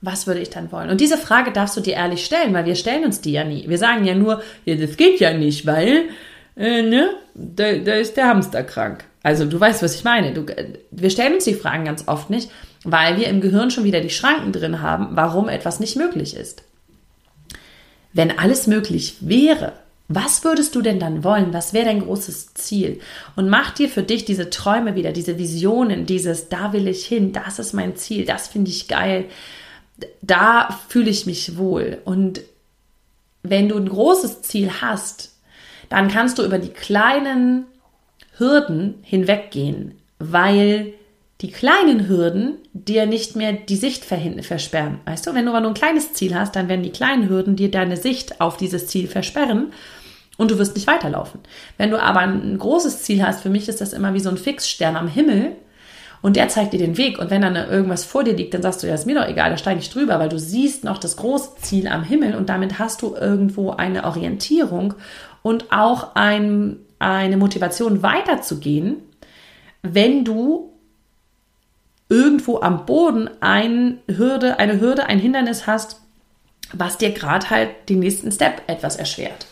was 0.00 0.26
würde 0.26 0.40
ich 0.40 0.50
dann 0.50 0.72
wollen? 0.72 0.90
Und 0.90 1.00
diese 1.00 1.16
Frage 1.16 1.52
darfst 1.52 1.76
du 1.76 1.80
dir 1.80 1.94
ehrlich 1.94 2.24
stellen, 2.24 2.52
weil 2.52 2.66
wir 2.66 2.74
stellen 2.74 3.04
uns 3.04 3.20
die 3.20 3.32
ja 3.32 3.44
nie. 3.44 3.68
Wir 3.68 3.78
sagen 3.78 4.04
ja 4.04 4.14
nur, 4.14 4.42
ja, 4.64 4.74
das 4.74 4.96
geht 4.96 5.20
ja 5.20 5.32
nicht, 5.32 5.64
weil, 5.64 6.08
äh, 6.56 6.82
ne, 6.82 7.10
da, 7.34 7.72
da 7.74 7.94
ist 7.94 8.16
der 8.16 8.28
Hamster 8.28 8.64
krank. 8.64 9.04
Also 9.22 9.44
du 9.44 9.60
weißt, 9.60 9.82
was 9.82 9.94
ich 9.94 10.02
meine. 10.02 10.32
Du, 10.32 10.44
wir 10.90 11.10
stellen 11.10 11.34
uns 11.34 11.44
die 11.44 11.54
Fragen 11.54 11.84
ganz 11.84 12.08
oft 12.08 12.30
nicht, 12.30 12.50
weil 12.82 13.16
wir 13.16 13.28
im 13.28 13.40
Gehirn 13.40 13.70
schon 13.70 13.84
wieder 13.84 14.00
die 14.00 14.10
Schranken 14.10 14.50
drin 14.52 14.82
haben, 14.82 15.10
warum 15.12 15.48
etwas 15.48 15.78
nicht 15.78 15.96
möglich 15.96 16.36
ist. 16.36 16.64
Wenn 18.12 18.36
alles 18.36 18.66
möglich 18.66 19.16
wäre, 19.20 19.74
was 20.14 20.44
würdest 20.44 20.74
du 20.74 20.82
denn 20.82 20.98
dann 20.98 21.24
wollen? 21.24 21.52
Was 21.52 21.72
wäre 21.72 21.86
dein 21.86 22.00
großes 22.00 22.54
Ziel? 22.54 23.00
Und 23.36 23.48
mach 23.48 23.70
dir 23.70 23.88
für 23.88 24.02
dich 24.02 24.24
diese 24.24 24.50
Träume 24.50 24.94
wieder, 24.94 25.12
diese 25.12 25.38
Visionen, 25.38 26.06
dieses, 26.06 26.48
da 26.48 26.72
will 26.72 26.88
ich 26.88 27.06
hin, 27.06 27.32
das 27.32 27.58
ist 27.58 27.72
mein 27.72 27.96
Ziel, 27.96 28.24
das 28.24 28.48
finde 28.48 28.70
ich 28.70 28.88
geil, 28.88 29.26
da 30.20 30.80
fühle 30.88 31.10
ich 31.10 31.26
mich 31.26 31.56
wohl. 31.56 31.98
Und 32.04 32.40
wenn 33.42 33.68
du 33.68 33.76
ein 33.76 33.88
großes 33.88 34.42
Ziel 34.42 34.70
hast, 34.80 35.32
dann 35.88 36.08
kannst 36.08 36.38
du 36.38 36.44
über 36.44 36.58
die 36.58 36.70
kleinen 36.70 37.66
Hürden 38.38 38.94
hinweggehen, 39.02 39.98
weil 40.18 40.94
die 41.42 41.50
kleinen 41.50 42.08
Hürden 42.08 42.58
dir 42.72 43.04
nicht 43.06 43.36
mehr 43.36 43.52
die 43.52 43.76
Sicht 43.76 44.04
versperren. 44.04 45.00
Weißt 45.04 45.26
du, 45.26 45.34
wenn 45.34 45.44
du 45.44 45.50
aber 45.50 45.60
nur 45.60 45.72
ein 45.72 45.74
kleines 45.74 46.12
Ziel 46.12 46.34
hast, 46.34 46.54
dann 46.54 46.68
werden 46.68 46.84
die 46.84 46.92
kleinen 46.92 47.28
Hürden 47.28 47.56
dir 47.56 47.70
deine 47.70 47.96
Sicht 47.96 48.40
auf 48.40 48.56
dieses 48.56 48.86
Ziel 48.86 49.08
versperren 49.08 49.72
und 50.38 50.50
du 50.50 50.58
wirst 50.58 50.74
nicht 50.74 50.86
weiterlaufen. 50.86 51.40
Wenn 51.78 51.90
du 51.90 52.02
aber 52.02 52.20
ein 52.20 52.58
großes 52.58 53.02
Ziel 53.02 53.22
hast, 53.22 53.42
für 53.42 53.50
mich 53.50 53.68
ist 53.68 53.80
das 53.80 53.92
immer 53.92 54.14
wie 54.14 54.20
so 54.20 54.30
ein 54.30 54.36
Fixstern 54.36 54.96
am 54.96 55.08
Himmel 55.08 55.52
und 56.22 56.36
der 56.36 56.48
zeigt 56.48 56.72
dir 56.72 56.78
den 56.78 56.96
Weg 56.96 57.18
und 57.18 57.30
wenn 57.30 57.42
dann 57.42 57.56
irgendwas 57.56 58.04
vor 58.04 58.24
dir 58.24 58.34
liegt, 58.34 58.54
dann 58.54 58.62
sagst 58.62 58.82
du, 58.82 58.86
ja, 58.86 58.94
ist 58.94 59.06
mir 59.06 59.16
doch 59.16 59.28
egal, 59.28 59.50
da 59.50 59.58
steige 59.58 59.80
ich 59.80 59.90
drüber, 59.90 60.18
weil 60.18 60.28
du 60.28 60.38
siehst 60.38 60.84
noch 60.84 60.98
das 60.98 61.16
große 61.16 61.56
Ziel 61.60 61.88
am 61.88 62.04
Himmel 62.04 62.34
und 62.34 62.48
damit 62.48 62.78
hast 62.78 63.02
du 63.02 63.14
irgendwo 63.14 63.70
eine 63.70 64.04
Orientierung 64.04 64.94
und 65.42 65.72
auch 65.72 66.14
ein, 66.14 66.76
eine 66.98 67.36
Motivation 67.36 68.02
weiterzugehen, 68.02 68.96
wenn 69.82 70.24
du 70.24 70.72
irgendwo 72.08 72.60
am 72.60 72.86
Boden 72.86 73.28
eine 73.40 73.98
Hürde, 74.06 74.58
eine 74.58 74.80
Hürde, 74.80 75.06
ein 75.06 75.18
Hindernis 75.18 75.66
hast, 75.66 76.00
was 76.72 76.98
dir 76.98 77.10
gerade 77.10 77.50
halt 77.50 77.70
den 77.88 77.98
nächsten 77.98 78.30
Step 78.30 78.62
etwas 78.66 78.96
erschwert. 78.96 79.46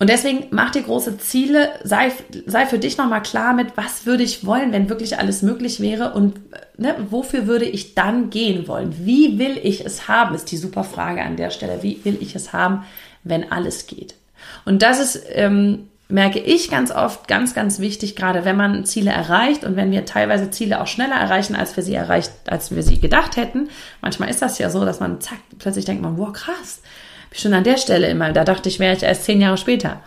Und 0.00 0.08
deswegen 0.10 0.46
mach 0.50 0.70
dir 0.70 0.82
große 0.82 1.18
Ziele, 1.18 1.70
sei, 1.82 2.12
sei 2.46 2.66
für 2.66 2.78
dich 2.78 2.98
nochmal 2.98 3.22
klar 3.22 3.52
mit, 3.52 3.76
was 3.76 4.06
würde 4.06 4.22
ich 4.22 4.46
wollen, 4.46 4.72
wenn 4.72 4.88
wirklich 4.88 5.18
alles 5.18 5.42
möglich 5.42 5.80
wäre 5.80 6.12
und 6.12 6.38
ne, 6.76 6.94
wofür 7.10 7.48
würde 7.48 7.64
ich 7.64 7.94
dann 7.96 8.30
gehen 8.30 8.68
wollen? 8.68 8.94
Wie 9.04 9.40
will 9.40 9.58
ich 9.60 9.84
es 9.84 10.06
haben, 10.06 10.36
ist 10.36 10.52
die 10.52 10.56
super 10.56 10.84
Frage 10.84 11.22
an 11.22 11.36
der 11.36 11.50
Stelle. 11.50 11.82
Wie 11.82 12.04
will 12.04 12.16
ich 12.20 12.36
es 12.36 12.52
haben, 12.52 12.84
wenn 13.24 13.50
alles 13.50 13.88
geht? 13.88 14.14
Und 14.64 14.82
das 14.82 15.00
ist 15.00 15.24
ähm, 15.32 15.88
merke 16.08 16.38
ich 16.38 16.70
ganz 16.70 16.90
oft 16.90 17.28
ganz, 17.28 17.54
ganz 17.54 17.80
wichtig, 17.80 18.16
gerade 18.16 18.44
wenn 18.44 18.56
man 18.56 18.84
Ziele 18.86 19.10
erreicht 19.10 19.64
und 19.64 19.76
wenn 19.76 19.90
wir 19.90 20.06
teilweise 20.06 20.50
Ziele 20.50 20.80
auch 20.80 20.86
schneller 20.86 21.16
erreichen, 21.16 21.54
als 21.54 21.76
wir 21.76 21.82
sie 21.82 21.94
erreicht, 21.94 22.32
als 22.48 22.74
wir 22.74 22.82
sie 22.82 22.98
gedacht 22.98 23.36
hätten. 23.36 23.68
Manchmal 24.00 24.30
ist 24.30 24.40
das 24.40 24.58
ja 24.58 24.70
so, 24.70 24.84
dass 24.84 25.00
man 25.00 25.20
zack, 25.20 25.38
plötzlich 25.58 25.84
denkt 25.84 26.02
man, 26.02 26.16
wow, 26.16 26.32
krass, 26.32 26.80
schon 27.40 27.54
an 27.54 27.64
der 27.64 27.76
Stelle 27.76 28.08
immer, 28.08 28.32
da 28.32 28.44
dachte 28.44 28.68
ich, 28.68 28.78
wäre 28.78 28.96
ich 28.96 29.02
erst 29.02 29.24
zehn 29.24 29.40
Jahre 29.40 29.58
später. 29.58 30.00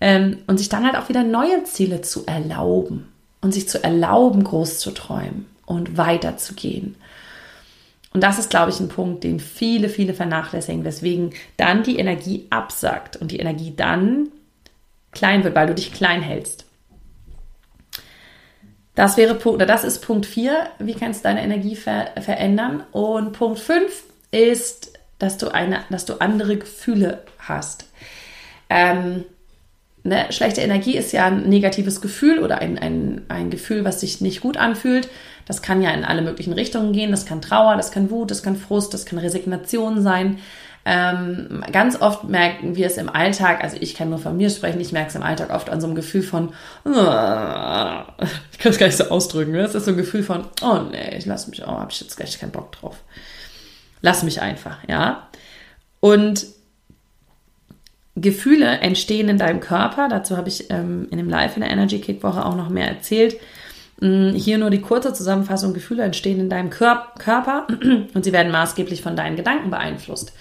Ähm, 0.00 0.38
und 0.46 0.58
sich 0.58 0.68
dann 0.68 0.84
halt 0.84 0.96
auch 0.96 1.08
wieder 1.08 1.22
neue 1.22 1.64
Ziele 1.64 2.00
zu 2.00 2.26
erlauben 2.26 3.08
und 3.40 3.52
sich 3.52 3.68
zu 3.68 3.82
erlauben, 3.82 4.44
groß 4.44 4.78
zu 4.78 4.92
träumen 4.92 5.46
und 5.66 5.96
weiterzugehen. 5.96 6.96
Und 8.12 8.24
das 8.24 8.38
ist, 8.38 8.50
glaube 8.50 8.70
ich, 8.70 8.80
ein 8.80 8.88
Punkt, 8.88 9.22
den 9.22 9.38
viele, 9.38 9.88
viele 9.88 10.14
vernachlässigen, 10.14 10.84
weswegen 10.84 11.32
dann 11.56 11.82
die 11.82 11.98
Energie 11.98 12.46
absackt 12.50 13.16
und 13.16 13.30
die 13.30 13.38
Energie 13.38 13.72
dann 13.76 14.28
klein 15.12 15.44
wird, 15.44 15.54
weil 15.54 15.68
du 15.68 15.74
dich 15.74 15.92
klein 15.92 16.22
hältst. 16.22 16.64
Das 18.96 19.16
wäre 19.16 19.34
Punkt, 19.34 19.62
das 19.62 19.84
ist 19.84 20.00
Punkt 20.00 20.26
4. 20.26 20.66
Wie 20.80 20.94
kannst 20.94 21.20
du 21.20 21.28
deine 21.28 21.42
Energie 21.42 21.76
ver 21.76 22.10
verändern? 22.20 22.82
Und 22.90 23.32
Punkt 23.32 23.60
5 23.60 24.02
ist, 24.32 24.89
dass 25.20 25.38
du 25.38 25.54
eine, 25.54 25.84
dass 25.90 26.04
du 26.04 26.20
andere 26.20 26.56
Gefühle 26.56 27.22
hast. 27.38 27.84
Ähm, 28.68 29.24
ne, 30.02 30.26
schlechte 30.30 30.62
Energie 30.62 30.96
ist 30.96 31.12
ja 31.12 31.26
ein 31.26 31.48
negatives 31.48 32.00
Gefühl 32.00 32.40
oder 32.40 32.58
ein, 32.58 32.78
ein, 32.78 33.22
ein 33.28 33.50
Gefühl, 33.50 33.84
was 33.84 34.00
sich 34.00 34.20
nicht 34.20 34.40
gut 34.40 34.56
anfühlt. 34.56 35.08
Das 35.46 35.62
kann 35.62 35.82
ja 35.82 35.90
in 35.90 36.04
alle 36.04 36.22
möglichen 36.22 36.52
Richtungen 36.52 36.92
gehen. 36.92 37.10
Das 37.10 37.26
kann 37.26 37.42
Trauer, 37.42 37.76
das 37.76 37.92
kann 37.92 38.10
Wut, 38.10 38.30
das 38.30 38.42
kann 38.42 38.56
Frust, 38.56 38.94
das 38.94 39.06
kann 39.06 39.18
Resignation 39.18 40.02
sein. 40.02 40.38
Ähm, 40.86 41.62
ganz 41.72 42.00
oft 42.00 42.24
merken 42.24 42.74
wir 42.74 42.86
es 42.86 42.96
im 42.96 43.10
Alltag, 43.10 43.62
also 43.62 43.76
ich 43.78 43.94
kann 43.94 44.08
nur 44.08 44.18
von 44.18 44.36
mir 44.36 44.48
sprechen, 44.48 44.80
ich 44.80 44.92
merke 44.92 45.10
es 45.10 45.14
im 45.14 45.22
Alltag 45.22 45.50
oft 45.50 45.68
an 45.68 45.78
so 45.78 45.86
einem 45.86 45.94
Gefühl 45.94 46.22
von, 46.22 46.54
ich 46.84 46.90
kann 48.58 48.72
es 48.72 48.78
gar 48.78 48.86
nicht 48.86 48.96
so 48.96 49.04
ausdrücken, 49.04 49.52
ne? 49.52 49.60
es 49.60 49.74
ist 49.74 49.84
so 49.84 49.90
ein 49.90 49.98
Gefühl 49.98 50.22
von, 50.22 50.44
oh 50.62 50.78
nee, 50.90 51.18
ich 51.18 51.26
lasse 51.26 51.50
mich, 51.50 51.62
oh, 51.62 51.66
habe 51.66 51.90
ich 51.90 52.00
jetzt 52.00 52.16
gleich 52.16 52.38
keinen 52.38 52.52
Bock 52.52 52.72
drauf. 52.72 52.96
Lass 54.02 54.22
mich 54.22 54.40
einfach, 54.40 54.78
ja. 54.88 55.28
Und 56.00 56.46
Gefühle 58.16 58.66
entstehen 58.66 59.28
in 59.28 59.38
deinem 59.38 59.60
Körper, 59.60 60.08
dazu 60.08 60.36
habe 60.36 60.48
ich 60.48 60.70
ähm, 60.70 61.08
in 61.10 61.18
dem 61.18 61.28
Live 61.28 61.56
in 61.56 61.62
der 61.62 61.70
Energy 61.70 62.00
Kick 62.00 62.22
Woche 62.22 62.44
auch 62.44 62.56
noch 62.56 62.68
mehr 62.68 62.88
erzählt. 62.88 63.36
Mm, 64.00 64.30
hier 64.30 64.58
nur 64.58 64.70
die 64.70 64.80
kurze 64.80 65.12
Zusammenfassung. 65.12 65.74
Gefühle 65.74 66.02
entstehen 66.02 66.40
in 66.40 66.50
deinem 66.50 66.70
Körper 66.70 67.66
und 68.14 68.24
sie 68.24 68.32
werden 68.32 68.50
maßgeblich 68.50 69.02
von 69.02 69.16
deinen 69.16 69.36
Gedanken 69.36 69.70
beeinflusst. 69.70 70.32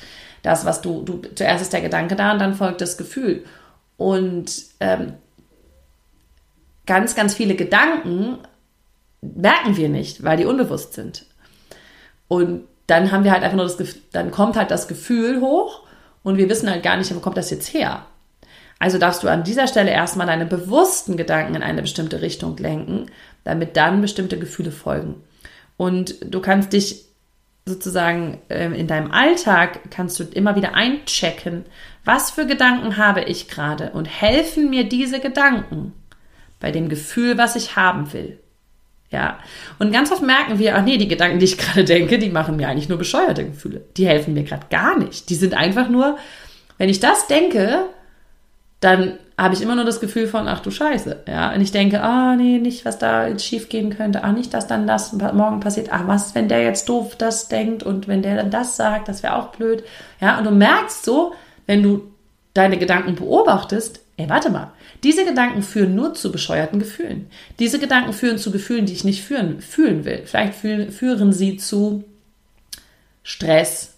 Das, 0.41 0.65
was 0.65 0.81
du, 0.81 1.03
du 1.03 1.21
zuerst 1.35 1.61
ist 1.61 1.73
der 1.73 1.81
Gedanke 1.81 2.15
da 2.15 2.31
und 2.31 2.39
dann 2.39 2.55
folgt 2.55 2.81
das 2.81 2.97
Gefühl. 2.97 3.43
Und 3.97 4.51
ähm, 4.79 5.13
ganz, 6.85 7.15
ganz 7.15 7.35
viele 7.35 7.55
Gedanken 7.55 8.37
merken 9.21 9.75
wir 9.75 9.89
nicht, 9.89 10.23
weil 10.23 10.37
die 10.37 10.45
unbewusst 10.45 10.93
sind. 10.93 11.25
Und 12.29 12.63
dann 12.89 13.11
haben 13.11 13.23
wir 13.23 13.31
halt 13.31 13.43
einfach 13.43 13.57
nur 13.57 13.65
das 13.65 13.77
Gefühl, 13.77 14.01
dann 14.11 14.31
kommt 14.31 14.55
halt 14.55 14.71
das 14.71 14.87
Gefühl 14.87 15.41
hoch 15.41 15.83
und 16.23 16.37
wir 16.37 16.49
wissen 16.49 16.69
halt 16.69 16.83
gar 16.83 16.97
nicht, 16.97 17.13
wo 17.15 17.19
kommt 17.19 17.37
das 17.37 17.49
jetzt 17.49 17.73
her. 17.73 18.05
Also 18.79 18.97
darfst 18.97 19.23
du 19.23 19.27
an 19.27 19.43
dieser 19.43 19.67
Stelle 19.67 19.91
erstmal 19.91 20.27
deine 20.27 20.45
bewussten 20.45 21.17
Gedanken 21.17 21.55
in 21.55 21.63
eine 21.63 21.81
bestimmte 21.81 22.21
Richtung 22.21 22.55
lenken, 22.57 23.07
damit 23.43 23.75
dann 23.75 24.01
bestimmte 24.01 24.39
Gefühle 24.39 24.71
folgen. 24.71 25.15
Und 25.75 26.15
du 26.23 26.39
kannst 26.39 26.71
dich 26.73 27.05
sozusagen 27.65 28.41
ähm, 28.49 28.73
in 28.73 28.87
deinem 28.87 29.11
Alltag 29.11 29.91
kannst 29.91 30.19
du 30.19 30.23
immer 30.23 30.55
wieder 30.55 30.75
einchecken, 30.75 31.65
was 32.03 32.31
für 32.31 32.47
Gedanken 32.47 32.97
habe 32.97 33.21
ich 33.21 33.47
gerade 33.47 33.91
und 33.91 34.05
helfen 34.05 34.69
mir 34.69 34.87
diese 34.87 35.19
Gedanken 35.19 35.93
bei 36.59 36.71
dem 36.71 36.89
Gefühl, 36.89 37.37
was 37.37 37.55
ich 37.55 37.75
haben 37.75 38.11
will. 38.13 38.39
Ja. 39.11 39.39
Und 39.79 39.91
ganz 39.91 40.11
oft 40.11 40.21
merken 40.21 40.59
wir, 40.59 40.75
ach 40.75 40.83
nee, 40.83 40.97
die 40.97 41.07
Gedanken, 41.07 41.39
die 41.39 41.45
ich 41.45 41.57
gerade 41.57 41.83
denke, 41.83 42.19
die 42.19 42.29
machen 42.29 42.57
mir 42.57 42.67
eigentlich 42.67 42.89
nur 42.89 42.97
bescheuerte 42.97 43.45
Gefühle. 43.45 43.81
Die 43.97 44.07
helfen 44.07 44.33
mir 44.33 44.43
gerade 44.43 44.67
gar 44.69 44.97
nicht. 44.97 45.29
Die 45.29 45.35
sind 45.35 45.55
einfach 45.55 45.89
nur, 45.89 46.17
wenn 46.77 46.89
ich 46.89 46.99
das 46.99 47.27
denke, 47.27 47.85
dann 48.79 49.17
habe 49.37 49.53
ich 49.53 49.61
immer 49.61 49.75
nur 49.75 49.85
das 49.85 49.99
Gefühl 49.99 50.27
von, 50.27 50.47
ach 50.47 50.59
du 50.59 50.69
Scheiße. 50.69 51.23
Ja. 51.27 51.53
Und 51.53 51.61
ich 51.61 51.71
denke, 51.71 52.01
ah 52.01 52.35
nee, 52.35 52.59
nicht, 52.59 52.85
was 52.85 52.99
da 52.99 53.27
jetzt 53.27 53.45
schief 53.45 53.69
gehen 53.69 53.89
könnte. 53.89 54.23
Ach, 54.23 54.31
nicht, 54.31 54.53
dass 54.53 54.67
dann 54.67 54.85
das 54.85 55.13
morgen 55.13 55.59
passiert. 55.59 55.89
Ach, 55.91 56.07
was, 56.07 56.35
wenn 56.35 56.47
der 56.47 56.63
jetzt 56.63 56.87
doof 56.87 57.15
das 57.15 57.47
denkt 57.47 57.83
und 57.83 58.07
wenn 58.07 58.21
der 58.21 58.35
dann 58.35 58.51
das 58.51 58.75
sagt, 58.75 59.07
das 59.07 59.23
wäre 59.23 59.35
auch 59.35 59.47
blöd. 59.47 59.83
Ja. 60.21 60.37
Und 60.37 60.45
du 60.45 60.51
merkst 60.51 61.03
so, 61.03 61.33
wenn 61.65 61.81
du 61.81 62.11
deine 62.53 62.77
Gedanken 62.77 63.15
beobachtest, 63.15 64.01
ey, 64.19 64.29
warte 64.29 64.49
mal, 64.49 64.71
diese 65.01 65.23
Gedanken 65.23 65.63
führen 65.63 65.95
nur 65.95 66.13
zu 66.13 66.31
bescheuerten 66.31 66.77
Gefühlen. 66.77 67.29
Diese 67.57 67.79
Gedanken 67.79 68.11
führen 68.11 68.37
zu 68.37 68.51
Gefühlen, 68.51 68.85
die 68.85 68.93
ich 68.93 69.05
nicht 69.05 69.23
führen, 69.23 69.61
fühlen 69.61 70.03
will. 70.03 70.23
Vielleicht 70.25 70.55
führen, 70.55 70.91
führen 70.91 71.31
sie 71.31 71.55
zu 71.55 72.03
Stress. 73.23 73.95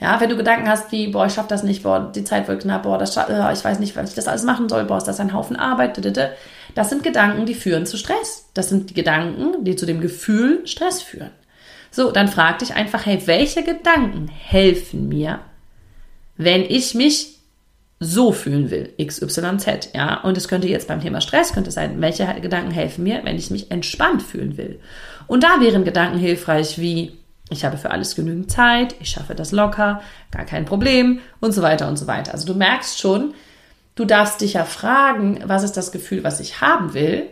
Ja, 0.00 0.20
wenn 0.20 0.30
du 0.30 0.36
Gedanken 0.36 0.68
hast 0.68 0.90
wie, 0.90 1.06
boah, 1.08 1.26
ich 1.26 1.34
schaff 1.34 1.46
das 1.46 1.62
nicht, 1.62 1.84
boah, 1.84 2.10
die 2.12 2.24
Zeit 2.24 2.48
wird 2.48 2.62
knapp, 2.62 2.82
boah, 2.82 2.98
das, 2.98 3.16
äh, 3.16 3.52
ich 3.52 3.64
weiß 3.64 3.78
nicht, 3.78 3.94
was 3.94 4.10
ich 4.10 4.16
das 4.16 4.26
alles 4.26 4.42
machen 4.42 4.68
soll, 4.68 4.84
boah, 4.84 4.98
ist 4.98 5.06
das 5.06 5.20
ein 5.20 5.32
Haufen 5.32 5.54
Arbeit, 5.54 6.04
das 6.74 6.88
sind 6.88 7.04
Gedanken, 7.04 7.46
die 7.46 7.54
führen 7.54 7.86
zu 7.86 7.96
Stress. 7.96 8.48
Das 8.54 8.68
sind 8.68 8.90
die 8.90 8.94
Gedanken, 8.94 9.64
die 9.64 9.76
zu 9.76 9.86
dem 9.86 10.00
Gefühl 10.00 10.66
Stress 10.66 11.02
führen. 11.02 11.30
So, 11.92 12.10
dann 12.10 12.26
frag 12.26 12.58
dich 12.58 12.74
einfach, 12.74 13.06
hey, 13.06 13.22
welche 13.26 13.62
Gedanken 13.62 14.26
helfen 14.26 15.08
mir, 15.08 15.40
wenn 16.36 16.62
ich 16.62 16.94
mich 16.94 17.31
so 18.02 18.32
fühlen 18.32 18.70
will, 18.70 18.92
XYZ, 19.02 19.90
ja. 19.94 20.20
Und 20.22 20.36
es 20.36 20.48
könnte 20.48 20.68
jetzt 20.68 20.88
beim 20.88 21.00
Thema 21.00 21.20
Stress, 21.20 21.52
könnte 21.52 21.70
sein, 21.70 22.00
welche 22.00 22.26
Gedanken 22.40 22.70
helfen 22.70 23.04
mir, 23.04 23.20
wenn 23.24 23.36
ich 23.36 23.50
mich 23.50 23.70
entspannt 23.70 24.22
fühlen 24.22 24.56
will. 24.56 24.80
Und 25.26 25.44
da 25.44 25.60
wären 25.60 25.84
Gedanken 25.84 26.18
hilfreich 26.18 26.78
wie, 26.78 27.18
ich 27.50 27.64
habe 27.64 27.76
für 27.76 27.90
alles 27.90 28.14
genügend 28.14 28.50
Zeit, 28.50 28.94
ich 29.00 29.10
schaffe 29.10 29.34
das 29.34 29.52
locker, 29.52 30.02
gar 30.30 30.44
kein 30.44 30.64
Problem 30.64 31.20
und 31.40 31.52
so 31.52 31.62
weiter 31.62 31.88
und 31.88 31.96
so 31.96 32.06
weiter. 32.06 32.32
Also 32.32 32.46
du 32.46 32.54
merkst 32.54 33.00
schon, 33.00 33.34
du 33.94 34.04
darfst 34.04 34.40
dich 34.40 34.54
ja 34.54 34.64
fragen, 34.64 35.40
was 35.44 35.62
ist 35.62 35.76
das 35.76 35.92
Gefühl, 35.92 36.24
was 36.24 36.40
ich 36.40 36.60
haben 36.60 36.94
will? 36.94 37.26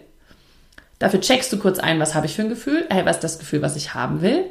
Dafür 0.99 1.21
checkst 1.21 1.53
du 1.53 1.59
kurz 1.59 1.79
ein, 1.79 1.99
was 1.99 2.15
habe 2.15 2.27
ich 2.27 2.35
für 2.35 2.43
ein 2.43 2.49
Gefühl? 2.49 2.85
Hey, 2.91 3.07
was 3.07 3.17
ist 3.17 3.25
das 3.25 3.39
Gefühl, 3.39 3.63
was 3.63 3.77
ich 3.77 3.95
haben 3.95 4.21
will? 4.21 4.45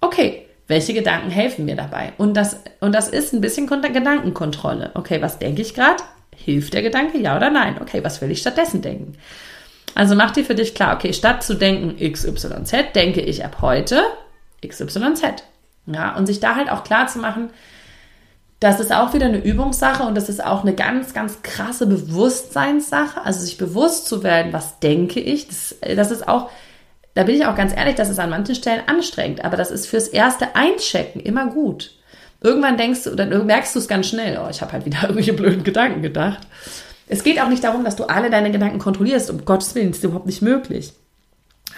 Okay, 0.00 0.45
welche 0.68 0.94
Gedanken 0.94 1.30
helfen 1.30 1.64
mir 1.64 1.76
dabei? 1.76 2.12
Und 2.18 2.36
das, 2.36 2.60
und 2.80 2.92
das 2.94 3.08
ist 3.08 3.32
ein 3.32 3.40
bisschen 3.40 3.66
Gedankenkontrolle. 3.68 4.90
Okay, 4.94 5.22
was 5.22 5.38
denke 5.38 5.62
ich 5.62 5.74
gerade? 5.74 6.02
Hilft 6.34 6.74
der 6.74 6.82
Gedanke, 6.82 7.18
ja 7.18 7.36
oder 7.36 7.50
nein? 7.50 7.76
Okay, 7.80 8.02
was 8.02 8.20
will 8.20 8.30
ich 8.30 8.40
stattdessen 8.40 8.82
denken? 8.82 9.16
Also 9.94 10.14
mach 10.14 10.32
dir 10.32 10.44
für 10.44 10.54
dich 10.54 10.74
klar, 10.74 10.94
okay, 10.94 11.12
statt 11.12 11.42
zu 11.42 11.54
denken 11.54 11.96
XYZ, 11.96 12.92
denke 12.94 13.20
ich 13.20 13.44
ab 13.44 13.58
heute 13.62 14.02
XYZ. 14.66 15.42
Ja, 15.86 16.16
und 16.16 16.26
sich 16.26 16.40
da 16.40 16.56
halt 16.56 16.70
auch 16.70 16.84
klar 16.84 17.06
zu 17.06 17.18
machen, 17.18 17.50
das 18.60 18.80
ist 18.80 18.92
auch 18.92 19.14
wieder 19.14 19.26
eine 19.26 19.42
Übungssache 19.42 20.02
und 20.02 20.14
das 20.14 20.28
ist 20.28 20.44
auch 20.44 20.62
eine 20.62 20.74
ganz, 20.74 21.14
ganz 21.14 21.42
krasse 21.42 21.86
Bewusstseinssache. 21.86 23.22
Also 23.22 23.40
sich 23.40 23.58
bewusst 23.58 24.06
zu 24.06 24.22
werden, 24.22 24.52
was 24.52 24.80
denke 24.80 25.20
ich, 25.20 25.46
das, 25.48 25.76
das 25.80 26.10
ist 26.10 26.26
auch 26.26 26.50
da 27.16 27.22
bin 27.22 27.34
ich 27.34 27.46
auch 27.46 27.56
ganz 27.56 27.74
ehrlich, 27.74 27.94
das 27.94 28.10
ist 28.10 28.18
an 28.18 28.28
manchen 28.28 28.54
Stellen 28.54 28.82
anstrengend, 28.86 29.42
aber 29.42 29.56
das 29.56 29.70
ist 29.70 29.86
fürs 29.86 30.06
erste 30.06 30.54
Einchecken 30.54 31.18
immer 31.20 31.46
gut. 31.46 31.92
Irgendwann 32.42 32.76
denkst 32.76 33.04
du, 33.04 33.14
dann 33.14 33.46
merkst 33.46 33.74
du 33.74 33.78
es 33.78 33.88
ganz 33.88 34.06
schnell, 34.06 34.38
oh, 34.38 34.50
ich 34.50 34.60
habe 34.60 34.72
halt 34.72 34.84
wieder 34.84 34.98
irgendwelche 35.02 35.32
blöden 35.32 35.64
Gedanken 35.64 36.02
gedacht. 36.02 36.46
Es 37.08 37.24
geht 37.24 37.40
auch 37.40 37.48
nicht 37.48 37.64
darum, 37.64 37.84
dass 37.84 37.96
du 37.96 38.04
alle 38.04 38.28
deine 38.28 38.52
Gedanken 38.52 38.78
kontrollierst, 38.78 39.30
um 39.30 39.46
Gottes 39.46 39.74
Willen, 39.74 39.88
das 39.88 39.98
ist 39.98 40.04
überhaupt 40.04 40.26
nicht 40.26 40.42
möglich. 40.42 40.92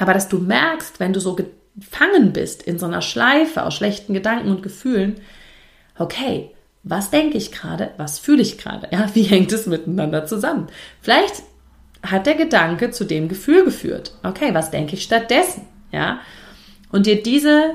Aber 0.01 0.13
dass 0.13 0.29
du 0.29 0.39
merkst, 0.39 0.99
wenn 0.99 1.13
du 1.13 1.21
so 1.21 1.37
gefangen 1.37 2.33
bist 2.33 2.65
in 2.65 2.81
so 2.81 2.87
einer 2.87 3.03
Schleife 3.03 3.63
aus 3.63 3.75
schlechten 3.75 4.15
Gedanken 4.15 4.51
und 4.51 4.65
Gefühlen, 4.65 5.21
okay, 5.97 6.51
was 6.83 7.11
denke 7.11 7.39
ich 7.39 7.53
gerade, 7.53 7.91
was 7.97 8.19
fühle 8.19 8.43
ich 8.43 8.59
gerade, 8.59 8.89
ja, 8.91 9.09
wie 9.15 9.23
hängt 9.23 9.53
es 9.53 9.67
miteinander 9.67 10.27
zusammen? 10.27 10.67
Vielleicht 11.01 11.45
hat 12.03 12.27
der 12.27 12.35
Gedanke 12.35 12.91
zu 12.91 13.05
dem 13.05 13.29
Gefühl 13.29 13.65
geführt. 13.65 14.15
Okay, 14.23 14.55
was 14.55 14.71
denke 14.71 14.95
ich 14.95 15.03
stattdessen? 15.03 15.67
Ja? 15.93 16.21
Und 16.91 17.07
dir 17.07 17.23
diese 17.23 17.75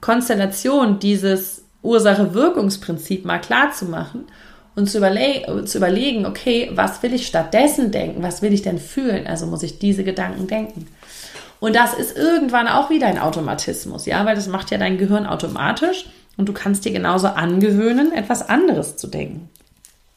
Konstellation, 0.00 0.98
dieses 0.98 1.64
Ursache-Wirkungsprinzip 1.82 3.24
mal 3.24 3.40
klar 3.40 3.72
zu 3.72 3.86
machen 3.86 4.26
und 4.76 4.88
zu, 4.88 4.98
überle 4.98 5.64
zu 5.64 5.78
überlegen, 5.78 6.26
okay, 6.26 6.70
was 6.74 7.02
will 7.02 7.12
ich 7.12 7.26
stattdessen 7.26 7.90
denken? 7.90 8.22
Was 8.22 8.42
will 8.42 8.52
ich 8.52 8.62
denn 8.62 8.78
fühlen? 8.78 9.26
Also 9.26 9.46
muss 9.46 9.62
ich 9.62 9.78
diese 9.78 10.04
Gedanken 10.04 10.46
denken. 10.46 10.86
Und 11.58 11.76
das 11.76 11.92
ist 11.92 12.16
irgendwann 12.16 12.68
auch 12.68 12.88
wieder 12.88 13.06
ein 13.06 13.18
Automatismus, 13.18 14.06
ja, 14.06 14.24
weil 14.24 14.34
das 14.34 14.48
macht 14.48 14.70
ja 14.70 14.78
dein 14.78 14.96
Gehirn 14.96 15.26
automatisch 15.26 16.06
und 16.38 16.48
du 16.48 16.54
kannst 16.54 16.86
dir 16.86 16.92
genauso 16.92 17.26
angewöhnen, 17.28 18.12
etwas 18.12 18.48
anderes 18.48 18.96
zu 18.96 19.08
denken. 19.08 19.50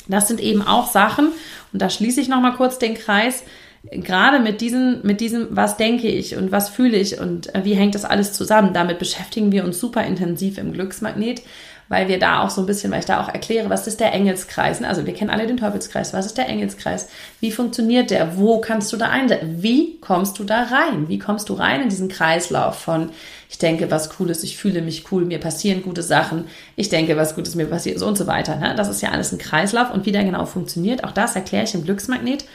Das 0.07 0.27
sind 0.27 0.39
eben 0.39 0.61
auch 0.61 0.91
Sachen, 0.91 1.29
und 1.71 1.81
da 1.81 1.89
schließe 1.89 2.21
ich 2.21 2.27
nochmal 2.27 2.53
kurz 2.53 2.77
den 2.77 2.93
Kreis, 2.93 3.43
gerade 3.91 4.39
mit 4.39 4.61
diesem, 4.61 5.01
mit 5.03 5.19
diesem, 5.19 5.47
was 5.51 5.77
denke 5.77 6.07
ich 6.07 6.37
und 6.37 6.51
was 6.51 6.69
fühle 6.69 6.97
ich 6.97 7.19
und 7.19 7.53
äh, 7.53 7.65
wie 7.65 7.73
hängt 7.73 7.95
das 7.95 8.05
alles 8.05 8.33
zusammen, 8.33 8.73
damit 8.73 8.99
beschäftigen 8.99 9.51
wir 9.51 9.65
uns 9.65 9.79
super 9.79 10.03
intensiv 10.05 10.57
im 10.57 10.71
Glücksmagnet, 10.71 11.41
weil 11.89 12.07
wir 12.07 12.19
da 12.19 12.43
auch 12.43 12.49
so 12.49 12.61
ein 12.61 12.65
bisschen, 12.65 12.91
weil 12.91 12.99
ich 12.99 13.05
da 13.05 13.21
auch 13.21 13.29
erkläre, 13.29 13.69
was 13.69 13.87
ist 13.87 13.99
der 13.99 14.13
Engelskreis? 14.13 14.81
Also 14.83 15.05
wir 15.05 15.13
kennen 15.13 15.29
alle 15.29 15.47
den 15.47 15.57
Teufelskreis. 15.57 16.13
Was 16.13 16.25
ist 16.25 16.37
der 16.37 16.47
Engelskreis? 16.47 17.07
Wie 17.39 17.51
funktioniert 17.51 18.11
der? 18.11 18.37
Wo 18.37 18.59
kannst 18.61 18.91
du 18.93 18.97
da 18.97 19.09
einsetzen? 19.09 19.61
Wie 19.61 19.99
kommst 19.99 20.39
du 20.39 20.43
da 20.43 20.63
rein? 20.63 21.07
Wie 21.07 21.19
kommst 21.19 21.49
du 21.49 21.53
rein 21.53 21.81
in 21.81 21.89
diesen 21.89 22.09
Kreislauf 22.09 22.79
von 22.79 23.09
ich 23.53 23.59
denke 23.59 23.91
was 23.91 24.09
Cooles, 24.09 24.41
ich 24.41 24.57
fühle 24.57 24.81
mich 24.81 25.11
cool, 25.11 25.25
mir 25.25 25.39
passieren 25.39 25.83
gute 25.83 26.01
Sachen, 26.01 26.45
ich 26.75 26.89
denke 26.89 27.15
was 27.17 27.35
Gutes 27.35 27.53
mir 27.53 27.67
passiert 27.67 28.01
und 28.01 28.17
so 28.17 28.25
weiter. 28.25 28.55
Ne? 28.55 28.73
Das 28.75 28.89
ist 28.89 29.03
ja 29.03 29.11
alles 29.11 29.31
ein 29.31 29.37
Kreislauf 29.37 29.93
und 29.93 30.07
wie 30.07 30.11
der 30.11 30.23
genau 30.23 30.45
funktioniert, 30.47 31.03
auch 31.03 31.11
das 31.11 31.35
erkläre 31.35 31.65
ich 31.65 31.75
im 31.75 31.83
Glücksmagnet, 31.83 32.45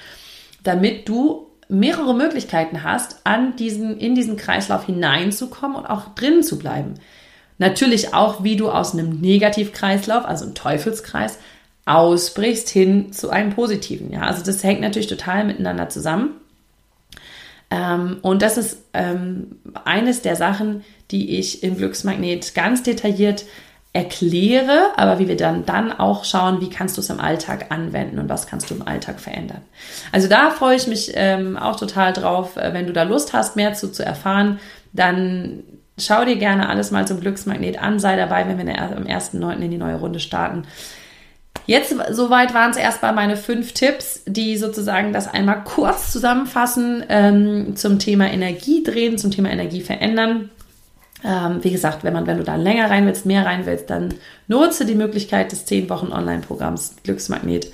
damit 0.65 1.09
du 1.09 1.47
mehrere 1.69 2.15
Möglichkeiten 2.15 2.83
hast, 2.83 3.21
an 3.23 3.55
diesen, 3.55 3.97
in 3.99 4.17
diesen 4.17 4.37
Kreislauf 4.37 4.87
hineinzukommen 4.87 5.77
und 5.77 5.87
auch 5.87 6.15
drinnen 6.17 6.43
zu 6.43 6.59
bleiben. 6.59 6.95
Natürlich 7.59 8.15
auch, 8.15 8.45
wie 8.45 8.57
du 8.57 8.71
aus 8.71 8.93
einem 8.93 9.21
Negativkreislauf, 9.21 10.25
also 10.25 10.45
einem 10.45 10.55
Teufelskreis, 10.55 11.39
ausbrichst 11.85 12.69
hin 12.69 13.13
zu 13.13 13.31
einem 13.31 13.51
positiven. 13.51 14.13
Ja, 14.13 14.23
also 14.23 14.45
das 14.45 14.63
hängt 14.63 14.81
natürlich 14.81 15.09
total 15.09 15.45
miteinander 15.45 15.89
zusammen. 15.89 16.37
Ähm, 17.71 18.19
und 18.23 18.43
das 18.43 18.59
ist 18.59 18.83
ähm, 18.95 19.59
eines 19.85 20.23
der 20.23 20.37
Sachen, 20.37 20.85
die 21.11 21.39
ich 21.39 21.63
im 21.63 21.77
Glücksmagnet 21.77 22.55
ganz 22.55 22.83
detailliert 22.83 23.45
erkläre, 23.95 24.91
aber 24.97 25.19
wie 25.19 25.29
wir 25.29 25.37
dann 25.37 25.65
dann 25.65 25.93
auch 25.93 26.25
schauen, 26.25 26.61
wie 26.61 26.69
kannst 26.69 26.97
du 26.97 27.01
es 27.01 27.11
im 27.11 27.21
Alltag 27.21 27.67
anwenden 27.71 28.19
und 28.19 28.29
was 28.29 28.47
kannst 28.47 28.71
du 28.71 28.75
im 28.75 28.87
Alltag 28.87 29.19
verändern. 29.19 29.63
Also 30.13 30.29
da 30.29 30.51
freue 30.51 30.77
ich 30.77 30.87
mich 30.87 31.13
ähm, 31.15 31.57
auch 31.57 31.77
total 31.77 32.13
drauf, 32.13 32.57
äh, 32.57 32.75
wenn 32.75 32.87
du 32.87 32.93
da 32.93 33.03
Lust 33.05 33.33
hast, 33.33 33.57
mehr 33.57 33.73
zu, 33.73 33.91
zu 33.91 34.05
erfahren, 34.05 34.61
dann 34.93 35.63
schau 35.99 36.25
dir 36.25 36.37
gerne 36.37 36.69
alles 36.69 36.91
mal 36.91 37.07
zum 37.07 37.21
Glücksmagnet 37.21 37.81
an, 37.83 37.99
sei 37.99 38.17
dabei, 38.17 38.47
wenn 38.47 38.59
wir 38.59 38.81
am 38.81 39.05
1.9. 39.05 39.61
in 39.61 39.71
die 39.71 39.79
neue 39.79 39.97
Runde 39.97 40.21
starten. 40.21 40.65
Jetzt 41.67 41.95
soweit 42.11 42.55
waren 42.55 42.71
es 42.71 42.79
erstmal 42.79 43.13
meine 43.13 43.37
fünf 43.37 43.73
Tipps, 43.73 44.23
die 44.27 44.57
sozusagen 44.57 45.13
das 45.13 45.29
einmal 45.29 45.65
kurz 45.65 46.11
zusammenfassen 46.11 47.05
ähm, 47.09 47.77
zum 47.77 47.99
Thema 47.99 48.33
Energie 48.33 48.83
drehen, 48.83 49.19
zum 49.19 49.31
Thema 49.31 49.51
Energie 49.51 49.83
verändern. 49.83 50.51
Ähm, 51.25 51.63
wie 51.63 51.71
gesagt, 51.71 52.05
wenn 52.05 52.15
man, 52.15 52.27
wenn 52.27 52.39
du 52.39 52.45
da 52.45 52.57
länger 52.57 52.89
rein 52.89 53.05
willst, 53.05 53.27
mehr 53.27 53.45
rein 53.45 53.67
willst, 53.67 53.91
dann 53.91 54.15
nutze 54.47 54.87
die 54.87 54.95
Möglichkeit 54.95 55.53
des 55.53 55.67
10 55.67 55.91
Wochen 55.91 56.13
Online-Programms 56.13 56.97
Glücksmagnet 57.03 57.69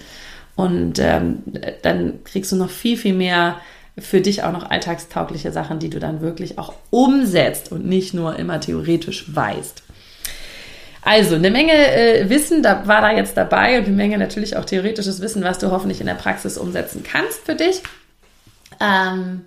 und 0.57 0.99
ähm, 0.99 1.43
dann 1.83 2.25
kriegst 2.25 2.53
du 2.53 2.57
noch 2.57 2.71
viel, 2.71 2.97
viel 2.97 3.15
mehr 3.15 3.57
für 3.99 4.21
dich 4.21 4.43
auch 4.43 4.53
noch 4.53 4.71
alltagstaugliche 4.71 5.53
Sachen, 5.53 5.79
die 5.79 5.91
du 5.91 6.01
dann 6.01 6.21
wirklich 6.21 6.59
auch 6.59 6.75
umsetzt 6.91 7.71
und 7.71 7.87
nicht 7.87 8.13
nur 8.15 8.37
immer 8.37 8.61
theoretisch 8.61 9.35
weißt. 9.35 9.83
Also 11.03 11.35
eine 11.35 11.51
Menge 11.51 11.73
äh, 11.73 12.29
Wissen 12.31 12.63
da 12.63 12.89
war 12.89 13.03
da 13.03 13.13
jetzt 13.13 13.37
dabei 13.37 13.79
und 13.79 13.85
eine 13.85 13.95
Menge 13.95 14.19
natürlich 14.19 14.57
auch 14.57 14.65
theoretisches 14.65 15.21
Wissen, 15.21 15.45
was 15.45 15.59
du 15.59 15.71
hoffentlich 15.71 16.01
in 16.01 16.07
der 16.07 16.15
Praxis 16.15 16.57
umsetzen 16.57 17.05
kannst 17.05 17.45
für 17.45 17.55
dich. 17.55 17.83
Ähm, 18.81 19.43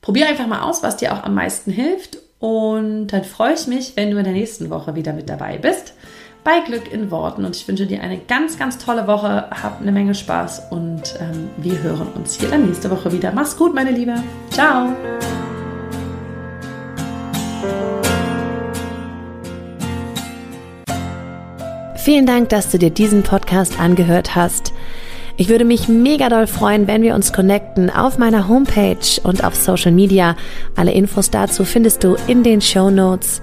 probier 0.00 0.28
einfach 0.28 0.46
mal 0.46 0.62
aus, 0.62 0.82
was 0.82 0.96
dir 0.96 1.12
auch 1.12 1.24
am 1.24 1.34
meisten 1.34 1.70
hilft 1.70 2.18
und 2.38 3.08
dann 3.08 3.24
freue 3.24 3.54
ich 3.54 3.66
mich, 3.66 3.96
wenn 3.96 4.10
du 4.10 4.18
in 4.18 4.24
der 4.24 4.32
nächsten 4.32 4.70
Woche 4.70 4.94
wieder 4.94 5.12
mit 5.12 5.28
dabei 5.28 5.58
bist 5.58 5.94
bei 6.46 6.60
Glück 6.60 6.92
in 6.92 7.10
Worten. 7.10 7.44
Und 7.44 7.56
ich 7.56 7.66
wünsche 7.66 7.86
dir 7.86 8.00
eine 8.00 8.18
ganz, 8.18 8.56
ganz 8.56 8.78
tolle 8.78 9.08
Woche. 9.08 9.50
Hab 9.50 9.80
eine 9.80 9.90
Menge 9.90 10.14
Spaß 10.14 10.68
und 10.70 11.16
ähm, 11.18 11.50
wir 11.56 11.82
hören 11.82 12.06
uns 12.14 12.38
hier 12.38 12.48
dann 12.48 12.66
nächste 12.66 12.88
Woche 12.88 13.10
wieder. 13.10 13.32
Mach's 13.32 13.56
gut, 13.56 13.74
meine 13.74 13.90
Liebe. 13.90 14.14
Ciao. 14.50 14.94
Vielen 21.96 22.26
Dank, 22.26 22.50
dass 22.50 22.70
du 22.70 22.78
dir 22.78 22.90
diesen 22.90 23.24
Podcast 23.24 23.80
angehört 23.80 24.36
hast. 24.36 24.72
Ich 25.36 25.48
würde 25.48 25.64
mich 25.64 25.88
mega 25.88 26.28
doll 26.28 26.46
freuen, 26.46 26.86
wenn 26.86 27.02
wir 27.02 27.16
uns 27.16 27.32
connecten 27.32 27.90
auf 27.90 28.18
meiner 28.18 28.46
Homepage 28.46 29.20
und 29.24 29.42
auf 29.42 29.56
Social 29.56 29.90
Media. 29.90 30.36
Alle 30.76 30.92
Infos 30.92 31.30
dazu 31.30 31.64
findest 31.64 32.04
du 32.04 32.16
in 32.28 32.44
den 32.44 32.60
Show 32.60 32.90
Notes. 32.90 33.42